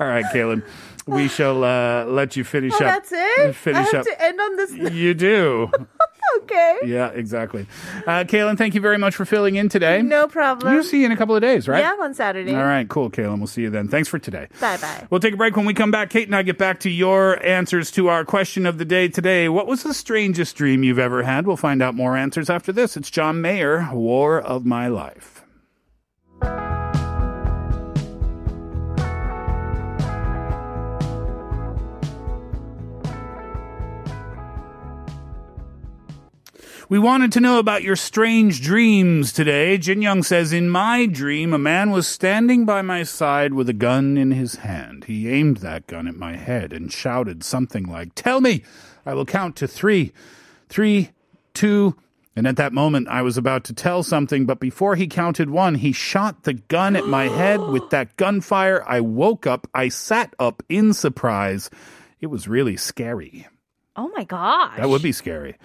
All 0.00 0.06
right, 0.08 0.24
Kaylin. 0.34 0.64
We 1.06 1.28
shall 1.28 1.62
uh, 1.62 2.04
let 2.06 2.36
you 2.36 2.42
finish 2.42 2.72
Oh, 2.72 2.76
up. 2.76 2.80
that's 3.06 3.12
it. 3.12 3.54
Finish 3.54 3.78
I 3.78 3.82
have 3.82 3.94
up. 3.94 4.04
to 4.06 4.24
end 4.24 4.40
on 4.40 4.56
this. 4.56 4.72
You 4.92 5.14
do. 5.14 5.70
okay. 6.42 6.78
Yeah, 6.84 7.08
exactly. 7.08 7.66
Uh, 8.06 8.24
Kaylin, 8.24 8.58
thank 8.58 8.74
you 8.74 8.80
very 8.80 8.98
much 8.98 9.14
for 9.14 9.24
filling 9.24 9.56
in 9.56 9.68
today. 9.68 10.02
No 10.02 10.28
problem. 10.28 10.74
We'll 10.74 10.84
see 10.84 11.00
you 11.00 11.06
in 11.06 11.12
a 11.12 11.16
couple 11.16 11.34
of 11.34 11.42
days, 11.42 11.68
right? 11.68 11.80
Yeah, 11.80 11.94
on 12.00 12.14
Saturday. 12.14 12.54
All 12.54 12.64
right, 12.64 12.88
cool, 12.88 13.10
Kaylin. 13.10 13.38
We'll 13.38 13.46
see 13.46 13.62
you 13.62 13.70
then. 13.70 13.88
Thanks 13.88 14.08
for 14.08 14.18
today. 14.18 14.48
Bye 14.60 14.76
bye. 14.78 15.06
We'll 15.10 15.20
take 15.20 15.34
a 15.34 15.36
break 15.36 15.56
when 15.56 15.66
we 15.66 15.74
come 15.74 15.90
back. 15.90 16.10
Kate 16.10 16.28
and 16.28 16.36
I 16.36 16.42
get 16.42 16.58
back 16.58 16.80
to 16.80 16.90
your 16.90 17.44
answers 17.44 17.90
to 17.92 18.08
our 18.08 18.24
question 18.24 18.66
of 18.66 18.78
the 18.78 18.84
day 18.84 19.08
today. 19.08 19.48
What 19.48 19.66
was 19.66 19.82
the 19.82 19.94
strangest 19.94 20.56
dream 20.56 20.82
you've 20.82 20.98
ever 20.98 21.22
had? 21.22 21.46
We'll 21.46 21.56
find 21.56 21.82
out 21.82 21.94
more 21.94 22.16
answers 22.16 22.50
after 22.50 22.72
this. 22.72 22.96
It's 22.96 23.10
John 23.10 23.40
Mayer, 23.40 23.88
War 23.92 24.40
of 24.40 24.64
My 24.64 24.88
Life. 24.88 25.35
We 36.88 37.00
wanted 37.00 37.32
to 37.32 37.40
know 37.40 37.58
about 37.58 37.82
your 37.82 37.96
strange 37.96 38.62
dreams 38.62 39.32
today. 39.32 39.76
Jin 39.76 40.02
Young 40.02 40.22
says, 40.22 40.52
In 40.52 40.68
my 40.68 41.06
dream, 41.06 41.52
a 41.52 41.58
man 41.58 41.90
was 41.90 42.06
standing 42.06 42.64
by 42.64 42.80
my 42.80 43.02
side 43.02 43.54
with 43.54 43.68
a 43.68 43.72
gun 43.72 44.16
in 44.16 44.30
his 44.30 44.56
hand. 44.56 45.06
He 45.06 45.28
aimed 45.28 45.56
that 45.58 45.88
gun 45.88 46.06
at 46.06 46.14
my 46.14 46.36
head 46.36 46.72
and 46.72 46.92
shouted 46.92 47.42
something 47.42 47.86
like, 47.86 48.14
Tell 48.14 48.40
me, 48.40 48.62
I 49.04 49.14
will 49.14 49.24
count 49.24 49.56
to 49.56 49.66
three, 49.66 50.12
three, 50.68 51.10
two, 51.54 51.96
and 52.36 52.46
at 52.46 52.54
that 52.54 52.72
moment, 52.72 53.08
I 53.08 53.22
was 53.22 53.36
about 53.36 53.64
to 53.64 53.74
tell 53.74 54.04
something, 54.04 54.46
but 54.46 54.60
before 54.60 54.94
he 54.94 55.08
counted 55.08 55.50
one, 55.50 55.74
he 55.74 55.90
shot 55.90 56.44
the 56.44 56.54
gun 56.54 56.94
at 56.94 57.08
my 57.08 57.26
head 57.26 57.60
with 57.62 57.90
that 57.90 58.16
gunfire. 58.16 58.84
I 58.86 59.00
woke 59.00 59.44
up. 59.44 59.66
I 59.74 59.88
sat 59.88 60.34
up 60.38 60.62
in 60.68 60.92
surprise. 60.92 61.68
It 62.20 62.26
was 62.28 62.46
really 62.46 62.76
scary. 62.76 63.48
Oh 63.96 64.08
my 64.14 64.22
gosh. 64.22 64.76
That 64.76 64.88
would 64.88 65.02
be 65.02 65.12
scary. 65.12 65.56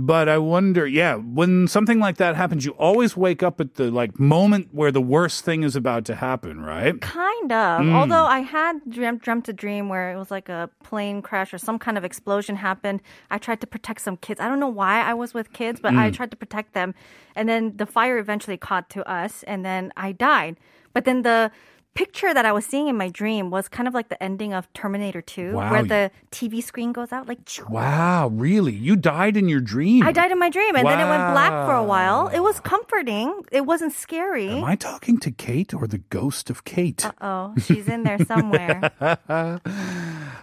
But 0.00 0.28
I 0.28 0.38
wonder, 0.38 0.86
yeah, 0.86 1.16
when 1.16 1.66
something 1.66 1.98
like 1.98 2.18
that 2.18 2.36
happens, 2.36 2.64
you 2.64 2.70
always 2.78 3.16
wake 3.16 3.42
up 3.42 3.60
at 3.60 3.74
the 3.74 3.90
like 3.90 4.16
moment 4.20 4.68
where 4.70 4.92
the 4.92 5.00
worst 5.00 5.44
thing 5.44 5.64
is 5.64 5.74
about 5.74 6.04
to 6.04 6.14
happen, 6.14 6.60
right? 6.60 7.00
Kind 7.00 7.50
of. 7.50 7.82
Hmm. 7.82 7.96
Although 7.96 8.24
I 8.24 8.40
had 8.40 8.78
dreamt, 8.88 9.22
dreamt 9.22 9.48
a 9.48 9.52
dream 9.52 9.88
where 9.88 10.12
it 10.12 10.16
was 10.16 10.30
like 10.30 10.48
a 10.48 10.70
plane 10.84 11.20
crash 11.20 11.52
or 11.52 11.58
some 11.58 11.80
kind 11.80 11.98
of 11.98 12.04
explosion 12.04 12.54
happened. 12.54 13.02
I 13.28 13.38
tried 13.38 13.60
to 13.60 13.66
protect 13.66 14.00
some 14.02 14.16
kids. 14.18 14.38
I 14.40 14.46
don't 14.46 14.60
know 14.60 14.68
why 14.68 15.00
I 15.02 15.14
was 15.14 15.34
with 15.34 15.52
kids, 15.52 15.80
but 15.80 15.92
Hmm. 15.94 15.98
I 15.98 16.10
tried 16.12 16.30
to 16.30 16.36
protect 16.36 16.74
them. 16.74 16.94
And 17.34 17.48
then 17.48 17.76
the 17.76 17.86
fire 17.86 18.18
eventually 18.18 18.56
caught 18.56 18.88
to 18.90 19.02
us, 19.10 19.42
and 19.48 19.64
then 19.64 19.92
I 19.96 20.12
died. 20.12 20.58
But 20.92 21.06
then 21.06 21.22
the 21.22 21.50
picture 21.94 22.32
that 22.32 22.46
I 22.46 22.52
was 22.52 22.64
seeing 22.64 22.86
in 22.88 22.96
my 22.96 23.08
dream 23.08 23.50
was 23.50 23.68
kind 23.68 23.88
of 23.88 23.94
like 23.94 24.08
the 24.08 24.22
ending 24.22 24.54
of 24.54 24.72
Terminator 24.72 25.20
2, 25.20 25.52
Wow. 25.54 25.70
where 25.72 25.82
the 25.82 26.10
TV 26.30 26.62
screen 26.62 26.92
goes 26.92 27.10
out 27.12 27.26
like. 27.28 27.38
Wow, 27.68 28.28
really? 28.28 28.72
You 28.72 28.94
died 28.94 29.36
in 29.36 29.48
your 29.48 29.60
dream? 29.60 30.04
I 30.04 30.12
died 30.12 30.30
in 30.30 30.38
my 30.38 30.48
dream, 30.50 30.76
and 30.76 30.86
then 30.86 31.00
it 31.00 31.08
went 31.10 31.32
black 31.32 31.50
for 31.66 31.74
a 31.74 31.82
while. 31.82 32.28
It 32.28 32.40
was 32.40 32.60
comforting. 32.60 33.42
It 33.50 33.66
wasn't 33.66 33.92
scary. 33.92 34.48
Am 34.48 34.62
I 34.64 34.76
talking 34.76 35.18
to 35.18 35.30
Kate 35.32 35.74
or 35.74 35.86
the 35.88 35.98
ghost 35.98 36.50
of 36.50 36.64
Kate? 36.64 37.04
Oh, 37.20 37.54
she's 37.58 37.88
in 37.88 38.04
there 38.04 38.24
somewhere. 38.24 38.92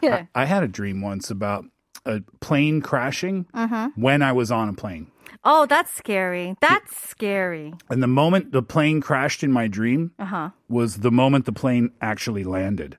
yeah. 0.02 0.26
I 0.36 0.46
had 0.46 0.64
a 0.64 0.68
dream 0.68 1.02
once 1.02 1.30
about 1.32 1.66
a 2.06 2.22
plane 2.42 2.82
crashing 2.82 3.46
Mm-hmm. 3.56 4.00
when 4.00 4.22
I 4.22 4.32
was 4.34 4.52
on 4.52 4.70
a 4.70 4.74
plane. 4.74 5.08
Oh, 5.44 5.66
that's 5.66 5.92
scary. 5.94 6.56
That's 6.62 6.96
scary. 7.10 7.74
And 7.90 8.02
the 8.02 8.08
moment 8.08 8.52
the 8.52 8.64
plane 8.64 9.02
crashed 9.02 9.44
in 9.44 9.52
my 9.52 9.68
dream 9.68 10.12
Uh-huh. 10.20 10.50
was 10.70 10.98
the 10.98 11.12
moment 11.12 11.46
the 11.46 11.52
plane 11.54 11.92
actually 12.02 12.44
landed. 12.44 12.98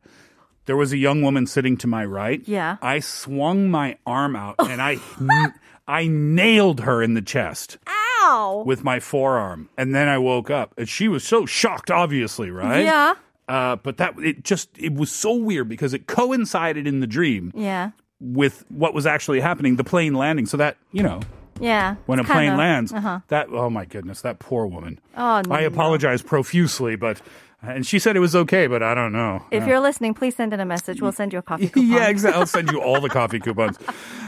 There 0.67 0.77
was 0.77 0.93
a 0.93 0.97
young 0.97 1.23
woman 1.23 1.47
sitting 1.47 1.77
to 1.79 1.87
my 1.87 2.05
right. 2.05 2.43
Yeah. 2.47 2.77
I 2.83 2.99
swung 3.01 3.71
my 3.71 3.99
arm 4.07 4.35
out 4.37 4.57
and 4.59 4.81
I 4.83 4.99
I 5.89 6.09
nailed 6.09 6.81
her 6.81 7.03
in 7.03 7.15
the 7.15 7.23
chest 7.23 7.79
Ow. 7.89 8.65
with 8.67 8.83
my 8.83 8.99
forearm. 8.99 9.69
And 9.79 9.95
then 9.95 10.09
I 10.09 10.19
woke 10.19 10.51
up. 10.51 10.75
And 10.77 10.89
she 10.89 11.07
was 11.07 11.23
so 11.23 11.47
shocked 11.47 11.91
obviously, 11.91 12.51
right? 12.51 12.85
Yeah. 12.85 13.15
Uh, 13.49 13.77
but 13.77 13.99
that 13.99 14.19
it 14.19 14.43
just 14.43 14.71
it 14.77 14.93
was 14.95 15.13
so 15.13 15.33
weird 15.37 15.69
because 15.69 15.95
it 15.95 16.09
coincided 16.09 16.85
in 16.89 16.99
the 16.99 17.07
dream 17.07 17.53
Yeah. 17.55 17.91
with 18.21 18.65
what 18.69 18.93
was 18.93 19.07
actually 19.07 19.39
happening, 19.41 19.77
the 19.77 19.85
plane 19.85 20.15
landing. 20.15 20.47
So 20.47 20.57
that, 20.57 20.77
you 20.91 21.05
know, 21.05 21.21
Yeah. 21.61 21.97
when 22.07 22.19
a 22.19 22.25
plane 22.25 22.57
lands, 22.57 22.93
Uh-huh. 22.93 23.21
that 23.29 23.49
oh 23.51 23.71
my 23.71 23.85
goodness, 23.85 24.21
that 24.23 24.39
poor 24.39 24.67
woman. 24.67 24.99
Oh, 25.17 25.43
I 25.51 25.61
no. 25.61 25.67
apologize 25.67 26.23
profusely, 26.23 26.97
but 26.97 27.21
and 27.63 27.87
she 27.87 27.99
said 27.99 28.17
it 28.17 28.21
was 28.21 28.37
okay, 28.37 28.67
but 28.67 28.83
I 28.83 28.95
don't 28.95 29.13
know. 29.13 29.45
If 29.51 29.63
Yeah. 29.63 29.69
you're 29.69 29.81
listening, 29.81 30.15
please 30.15 30.37
send 30.37 30.53
in 30.53 30.61
a 30.61 30.65
message. 30.67 31.01
We'll 31.03 31.13
send 31.13 31.33
you 31.33 31.39
a 31.39 31.43
coffee 31.51 31.69
coupon. 31.69 31.91
yeah, 31.91 32.09
exactly. 32.09 32.41
I'll 32.41 32.47
send 32.47 32.71
you 32.71 32.81
all 32.81 33.01
the 33.01 33.09
coffee 33.21 33.41
coupons. 33.41 33.79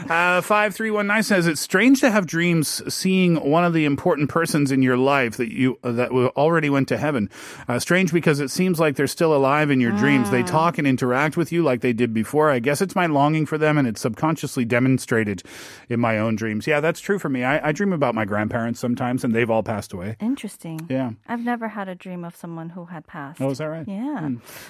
Uh, 0.09 0.41
5319 0.41 1.23
says 1.23 1.45
it's 1.47 1.61
strange 1.61 1.99
to 2.01 2.09
have 2.09 2.25
dreams 2.25 2.81
seeing 2.93 3.35
one 3.35 3.63
of 3.63 3.73
the 3.73 3.85
important 3.85 4.29
persons 4.29 4.71
in 4.71 4.81
your 4.81 4.97
life 4.97 5.37
that 5.37 5.51
you 5.53 5.77
uh, 5.83 5.91
that 5.91 6.09
already 6.11 6.69
went 6.69 6.87
to 6.87 6.97
heaven. 6.97 7.29
Uh, 7.67 7.77
strange 7.79 8.11
because 8.11 8.39
it 8.39 8.49
seems 8.49 8.79
like 8.79 8.95
they're 8.95 9.07
still 9.07 9.35
alive 9.35 9.69
in 9.69 9.79
your 9.79 9.91
dreams. 9.91 10.31
They 10.31 10.43
talk 10.43 10.77
and 10.77 10.87
interact 10.87 11.37
with 11.37 11.51
you 11.51 11.61
like 11.63 11.81
they 11.81 11.93
did 11.93 12.13
before. 12.13 12.49
I 12.49 12.59
guess 12.59 12.81
it's 12.81 12.95
my 12.95 13.05
longing 13.05 13.45
for 13.45 13.57
them 13.57 13.77
and 13.77 13.87
it's 13.87 14.01
subconsciously 14.01 14.65
demonstrated 14.65 15.43
in 15.89 15.99
my 15.99 16.17
own 16.17 16.35
dreams. 16.35 16.65
Yeah, 16.65 16.79
that's 16.79 16.99
true 16.99 17.19
for 17.19 17.29
me. 17.29 17.43
I, 17.43 17.69
I 17.69 17.71
dream 17.71 17.93
about 17.93 18.15
my 18.15 18.25
grandparents 18.25 18.79
sometimes 18.79 19.23
and 19.23 19.35
they've 19.35 19.49
all 19.49 19.63
passed 19.63 19.93
away. 19.93 20.15
Interesting. 20.19 20.87
Yeah. 20.89 21.11
I've 21.27 21.43
never 21.43 21.67
had 21.67 21.87
a 21.87 21.95
dream 21.95 22.23
of 22.23 22.35
someone 22.35 22.69
who 22.69 22.85
had 22.85 23.05
passed. 23.05 23.18
Oh, 23.39 23.49
is 23.51 23.57
that 23.59 23.67
right? 23.69 23.85
Yeah. 23.87 24.29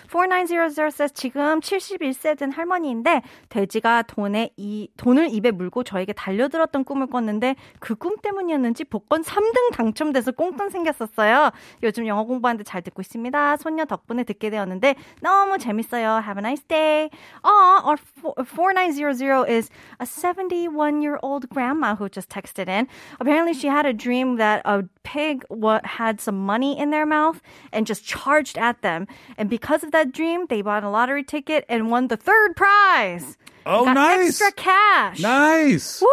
4900 0.09 0.91
says 0.91 1.13
지금 1.13 1.59
71세 1.59 2.37
된 2.37 2.51
할머니인데 2.51 3.21
돼지가 3.49 4.03
돈에 4.03 4.49
이 4.57 4.89
돈을 4.97 5.29
입에 5.31 5.51
물고 5.51 5.83
저에게 5.83 6.13
달려들었던 6.13 6.83
꿈을 6.83 7.07
꿨는데 7.07 7.55
그 7.79 7.95
꿈 7.95 8.15
때문이었는지 8.21 8.85
복권 8.85 9.21
3등 9.23 9.73
당첨돼서 9.73 10.31
꽁돈 10.31 10.69
생겼었어요. 10.69 11.51
요즘 11.83 12.07
영어 12.07 12.23
공부하는데 12.23 12.63
잘 12.63 12.81
듣고 12.81 13.01
있습니다. 13.01 13.57
손녀 13.57 13.85
덕분에 13.85 14.23
듣게 14.23 14.49
되었는데 14.49 14.95
너무 15.21 15.57
재밌어요. 15.57 16.21
Have 16.23 16.37
a 16.37 16.41
nice 16.41 16.63
day. 16.67 17.09
Oh, 17.43 17.81
our 17.83 17.97
4900 18.45 19.49
is 19.49 19.69
a 19.99 20.05
71 20.05 21.01
year 21.01 21.19
old 21.21 21.49
grandma 21.49 21.95
who 21.95 22.07
just 22.09 22.29
texted 22.29 22.69
in. 22.69 22.87
Apparently, 23.19 23.53
she 23.53 23.67
had 23.67 23.85
a 23.85 23.93
dream 23.93 24.37
that 24.37 24.61
a 24.65 24.83
pig 25.09 25.43
wa- 25.49 25.81
had 25.83 26.21
some 26.21 26.37
money 26.45 26.77
in 26.77 26.91
their 26.91 27.05
mouth 27.05 27.41
and 27.73 27.87
just 27.87 28.05
charged 28.05 28.57
at 28.57 28.81
them. 28.81 29.07
And 29.37 29.49
because 29.49 29.83
of 29.83 29.91
that 29.91 30.11
dream, 30.11 30.45
they 30.49 30.61
bought 30.61 30.83
a 30.83 30.89
lottery 30.89 31.23
ticket 31.23 31.65
and 31.67 31.89
won 31.89 32.07
the 32.07 32.17
third 32.17 32.55
prize. 32.55 33.37
Oh, 33.65 33.85
Got 33.85 33.93
nice. 33.95 34.41
Extra 34.41 34.51
cash. 34.51 35.19
Nice. 35.19 36.01
Woo! 36.01 36.07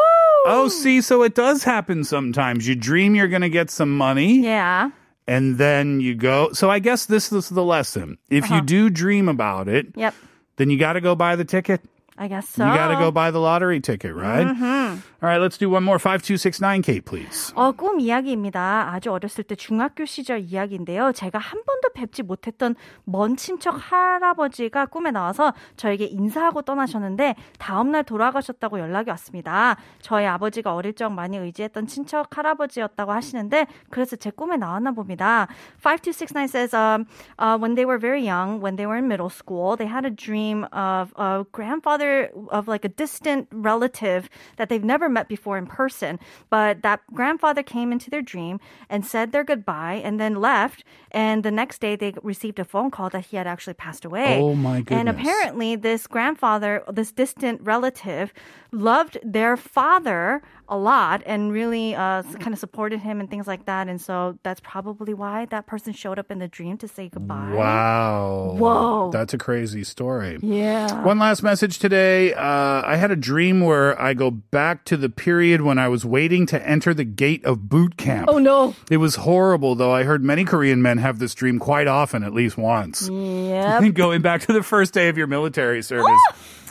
Oh, 0.46 0.68
see, 0.68 1.00
so 1.00 1.22
it 1.22 1.34
does 1.34 1.62
happen 1.64 2.04
sometimes. 2.04 2.66
You 2.68 2.74
dream 2.74 3.14
you're 3.14 3.28
going 3.28 3.42
to 3.42 3.48
get 3.60 3.70
some 3.70 3.96
money. 3.96 4.40
Yeah. 4.40 4.90
and 5.28 5.58
then 5.58 6.00
you 6.00 6.14
go. 6.14 6.52
So 6.52 6.70
I 6.70 6.78
guess 6.78 7.06
this 7.06 7.32
is 7.32 7.48
the 7.48 7.64
lesson. 7.64 8.16
If 8.30 8.48
you 8.48 8.56
uh-huh. 8.56 8.64
do 8.66 8.90
dream 8.90 9.28
about 9.28 9.68
it, 9.68 9.86
Yep. 9.96 10.14
then 10.56 10.70
you 10.70 10.78
got 10.78 10.94
to 10.94 11.00
go 11.00 11.14
buy 11.14 11.36
the 11.36 11.44
ticket. 11.44 11.80
I 12.18 12.28
guess 12.28 12.48
so. 12.48 12.64
You 12.64 12.74
got 12.74 12.88
to 12.88 12.96
go 12.96 13.10
buy 13.10 13.30
the 13.30 13.40
lottery 13.40 13.80
ticket, 13.80 14.14
right? 14.14 14.46
All 14.46 15.28
right, 15.28 15.40
let's 15.40 15.58
do 15.58 15.68
one 15.68 15.82
more. 15.84 15.98
5269, 15.98 16.82
Kate, 16.82 17.04
please. 17.04 17.52
어, 17.54 17.72
꿈 17.72 18.00
이야기입니다. 18.00 18.90
아주 18.92 19.10
어렸을 19.12 19.44
때 19.44 19.54
중학교 19.54 20.04
시절 20.04 20.40
이야기인데요. 20.40 21.12
제가 21.12 21.38
한 21.38 21.62
번도 21.66 21.90
뵙지 21.94 22.22
못했던 22.22 22.74
먼 23.04 23.36
친척 23.36 23.74
할아버지가 23.76 24.86
꿈에 24.86 25.10
나와서 25.10 25.52
저에게 25.76 26.04
인사하고 26.04 26.62
떠나셨는데 26.62 27.34
다음날 27.58 28.04
돌아가셨다고 28.04 28.78
연락이 28.78 29.10
왔습니다. 29.10 29.76
저희 30.00 30.26
아버지가 30.26 30.74
어릴 30.74 30.94
적 30.94 31.12
많이 31.12 31.36
의지했던 31.36 31.86
친척 31.86 32.36
할아버지였다고 32.36 33.12
하시는데 33.12 33.66
그래서 33.90 34.16
제 34.16 34.30
꿈에 34.30 34.56
나왔나 34.56 34.92
봅니다. 34.92 35.48
5269 35.82 36.48
says 36.48 36.74
um, 36.74 37.06
uh, 37.38 37.58
when 37.58 37.74
they 37.74 37.84
were 37.84 37.98
very 37.98 38.22
young, 38.22 38.60
when 38.62 38.76
they 38.76 38.86
were 38.86 38.96
in 38.96 39.06
middle 39.08 39.30
school, 39.30 39.76
they 39.76 39.88
had 39.88 40.06
a 40.06 40.10
dream 40.10 40.64
of 40.72 41.12
a 41.18 41.44
grandfather 41.52 42.05
of 42.50 42.68
like 42.68 42.84
a 42.84 42.88
distant 42.88 43.48
relative 43.50 44.28
that 44.56 44.68
they've 44.68 44.84
never 44.84 45.08
met 45.08 45.28
before 45.28 45.58
in 45.58 45.66
person. 45.66 46.18
But 46.50 46.82
that 46.82 47.00
grandfather 47.12 47.62
came 47.62 47.92
into 47.92 48.10
their 48.10 48.22
dream 48.22 48.60
and 48.88 49.04
said 49.04 49.32
their 49.32 49.44
goodbye 49.44 50.00
and 50.04 50.18
then 50.20 50.34
left. 50.40 50.84
And 51.10 51.42
the 51.42 51.50
next 51.50 51.80
day 51.80 51.96
they 51.96 52.14
received 52.22 52.58
a 52.58 52.64
phone 52.64 52.90
call 52.90 53.10
that 53.10 53.26
he 53.26 53.36
had 53.36 53.46
actually 53.46 53.74
passed 53.74 54.04
away. 54.04 54.40
Oh, 54.40 54.54
my 54.54 54.80
goodness. 54.80 54.98
And 54.98 55.08
apparently 55.08 55.76
this 55.76 56.06
grandfather, 56.06 56.82
this 56.92 57.12
distant 57.12 57.60
relative, 57.62 58.32
loved 58.72 59.18
their 59.22 59.56
father 59.56 60.42
a 60.68 60.76
lot 60.76 61.22
and 61.26 61.52
really 61.52 61.94
uh, 61.94 62.22
kind 62.22 62.52
of 62.52 62.58
supported 62.58 63.00
him 63.00 63.20
and 63.20 63.30
things 63.30 63.46
like 63.46 63.66
that. 63.66 63.88
And 63.88 64.00
so 64.00 64.38
that's 64.42 64.60
probably 64.60 65.14
why 65.14 65.46
that 65.46 65.66
person 65.66 65.92
showed 65.92 66.18
up 66.18 66.30
in 66.30 66.38
the 66.38 66.48
dream 66.48 66.76
to 66.78 66.88
say 66.88 67.08
goodbye. 67.08 67.52
Wow. 67.54 68.56
Whoa. 68.58 69.10
That's 69.12 69.34
a 69.34 69.38
crazy 69.38 69.84
story. 69.84 70.38
Yeah. 70.42 71.02
One 71.04 71.18
last 71.18 71.42
message 71.42 71.78
today. 71.78 72.34
Uh, 72.34 72.82
I 72.84 72.96
had 72.96 73.10
a 73.10 73.16
dream 73.16 73.60
where 73.60 74.00
I 74.00 74.14
go 74.14 74.30
back 74.30 74.84
to 74.86 74.96
the 74.96 75.08
period 75.08 75.60
when 75.60 75.78
I 75.78 75.88
was 75.88 76.04
waiting 76.04 76.46
to 76.46 76.68
enter 76.68 76.92
the 76.94 77.04
gate 77.04 77.44
of 77.44 77.68
boot 77.68 77.96
camp. 77.96 78.28
Oh 78.28 78.38
no. 78.38 78.74
It 78.90 78.98
was 78.98 79.16
horrible, 79.16 79.74
though. 79.74 79.92
I 79.92 80.02
heard 80.02 80.24
many 80.24 80.44
Korean 80.44 80.82
men 80.82 80.98
have 80.98 81.18
this 81.18 81.34
dream 81.34 81.58
quite 81.58 81.86
often, 81.86 82.22
at 82.24 82.34
least 82.34 82.56
once. 82.56 83.08
Yep. 83.08 83.94
Going 83.94 84.22
back 84.22 84.42
to 84.42 84.52
the 84.52 84.62
first 84.62 84.92
day 84.92 85.08
of 85.08 85.16
your 85.16 85.26
military 85.26 85.82
service. 85.82 86.10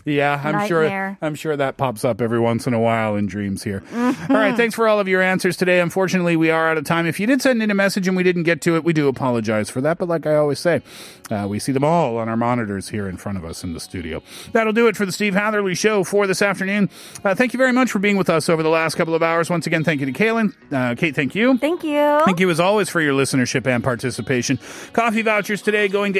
Yeah, 0.05 0.39
I'm 0.43 0.53
Nightmare. 0.53 0.67
sure. 0.67 1.17
I'm 1.21 1.33
sure 1.35 1.57
that 1.57 1.77
pops 1.77 2.05
up 2.05 2.21
every 2.21 2.39
once 2.39 2.67
in 2.67 2.73
a 2.75 2.79
while 2.79 3.15
in 3.15 3.25
dreams 3.25 3.63
here. 3.63 3.81
Mm-hmm. 3.91 4.31
All 4.31 4.37
right, 4.37 4.55
thanks 4.55 4.75
for 4.75 4.87
all 4.87 4.99
of 4.99 5.07
your 5.07 5.21
answers 5.21 5.57
today. 5.57 5.79
Unfortunately, 5.79 6.35
we 6.35 6.51
are 6.51 6.69
out 6.69 6.77
of 6.77 6.85
time. 6.85 7.07
If 7.07 7.19
you 7.19 7.25
did 7.25 7.41
send 7.41 7.63
in 7.63 7.71
a 7.71 7.75
message 7.75 8.07
and 8.07 8.15
we 8.15 8.21
didn't 8.21 8.43
get 8.43 8.61
to 8.61 8.75
it, 8.75 8.83
we 8.83 8.93
do 8.93 9.07
apologize 9.07 9.69
for 9.71 9.81
that. 9.81 9.97
But 9.97 10.07
like 10.07 10.27
I 10.27 10.35
always 10.35 10.59
say, 10.59 10.83
uh, 11.31 11.47
we 11.49 11.57
see 11.57 11.71
them 11.71 11.83
all 11.83 12.17
on 12.17 12.29
our 12.29 12.37
monitors 12.37 12.89
here 12.89 13.09
in 13.09 13.17
front 13.17 13.37
of 13.39 13.45
us 13.45 13.63
in 13.63 13.73
the 13.73 13.79
studio. 13.79 14.21
That'll 14.51 14.73
do 14.73 14.87
it 14.87 14.95
for 14.95 15.05
the 15.07 15.11
Steve 15.11 15.33
Hatherley 15.33 15.73
Show 15.73 16.03
for 16.03 16.27
this 16.27 16.41
afternoon. 16.41 16.89
Uh, 17.23 17.33
thank 17.33 17.53
you 17.53 17.57
very 17.57 17.73
much 17.73 17.89
for 17.89 17.97
being 17.97 18.17
with 18.17 18.29
us 18.29 18.47
over 18.47 18.61
the 18.61 18.69
last 18.69 18.95
couple 18.95 19.15
of 19.15 19.23
hours. 19.23 19.49
Once 19.49 19.65
again, 19.65 19.83
thank 19.83 20.01
you 20.01 20.05
to 20.05 20.13
Kaylin. 20.13 20.53
Uh, 20.71 20.93
Kate, 20.93 21.15
thank 21.15 21.33
you. 21.33 21.57
Thank 21.57 21.83
you. 21.83 22.21
Thank 22.25 22.39
you 22.39 22.49
as 22.51 22.59
always 22.59 22.89
for 22.89 23.01
your 23.01 23.13
listenership 23.13 23.65
and 23.65 23.83
participation. 23.83 24.59
Coffee 24.93 25.23
vouchers 25.23 25.63
today 25.63 25.87
going 25.87 26.13
to 26.13 26.19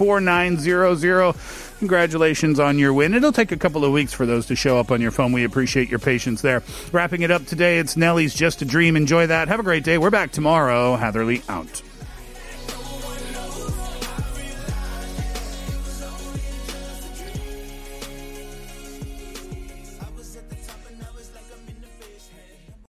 84513629514444900. 0.00 1.78
Congratulations 1.78 2.60
on 2.60 2.78
your 2.78 2.92
win. 2.92 3.14
It'll 3.14 3.32
take 3.32 3.52
a 3.52 3.56
couple 3.56 3.84
of 3.86 3.92
weeks 3.92 4.12
for 4.12 4.26
those 4.26 4.46
to 4.46 4.56
show 4.56 4.78
up 4.78 4.90
on 4.90 5.00
your 5.00 5.10
phone. 5.10 5.32
We 5.32 5.44
appreciate 5.44 5.88
your 5.88 5.98
patience 5.98 6.42
there. 6.42 6.62
Wrapping 6.92 7.22
it 7.22 7.30
up 7.30 7.46
today, 7.46 7.78
it's 7.78 7.96
Nelly's 7.96 8.34
Just 8.34 8.60
a 8.60 8.66
Dream. 8.66 8.96
Enjoy 8.96 9.26
that. 9.26 9.48
Have 9.48 9.60
a 9.60 9.62
great 9.64 9.84
day. 9.84 9.96
We're 9.96 10.10
back 10.10 10.30
tomorrow. 10.30 10.96
Hatherley 10.96 11.42
out. 11.48 11.82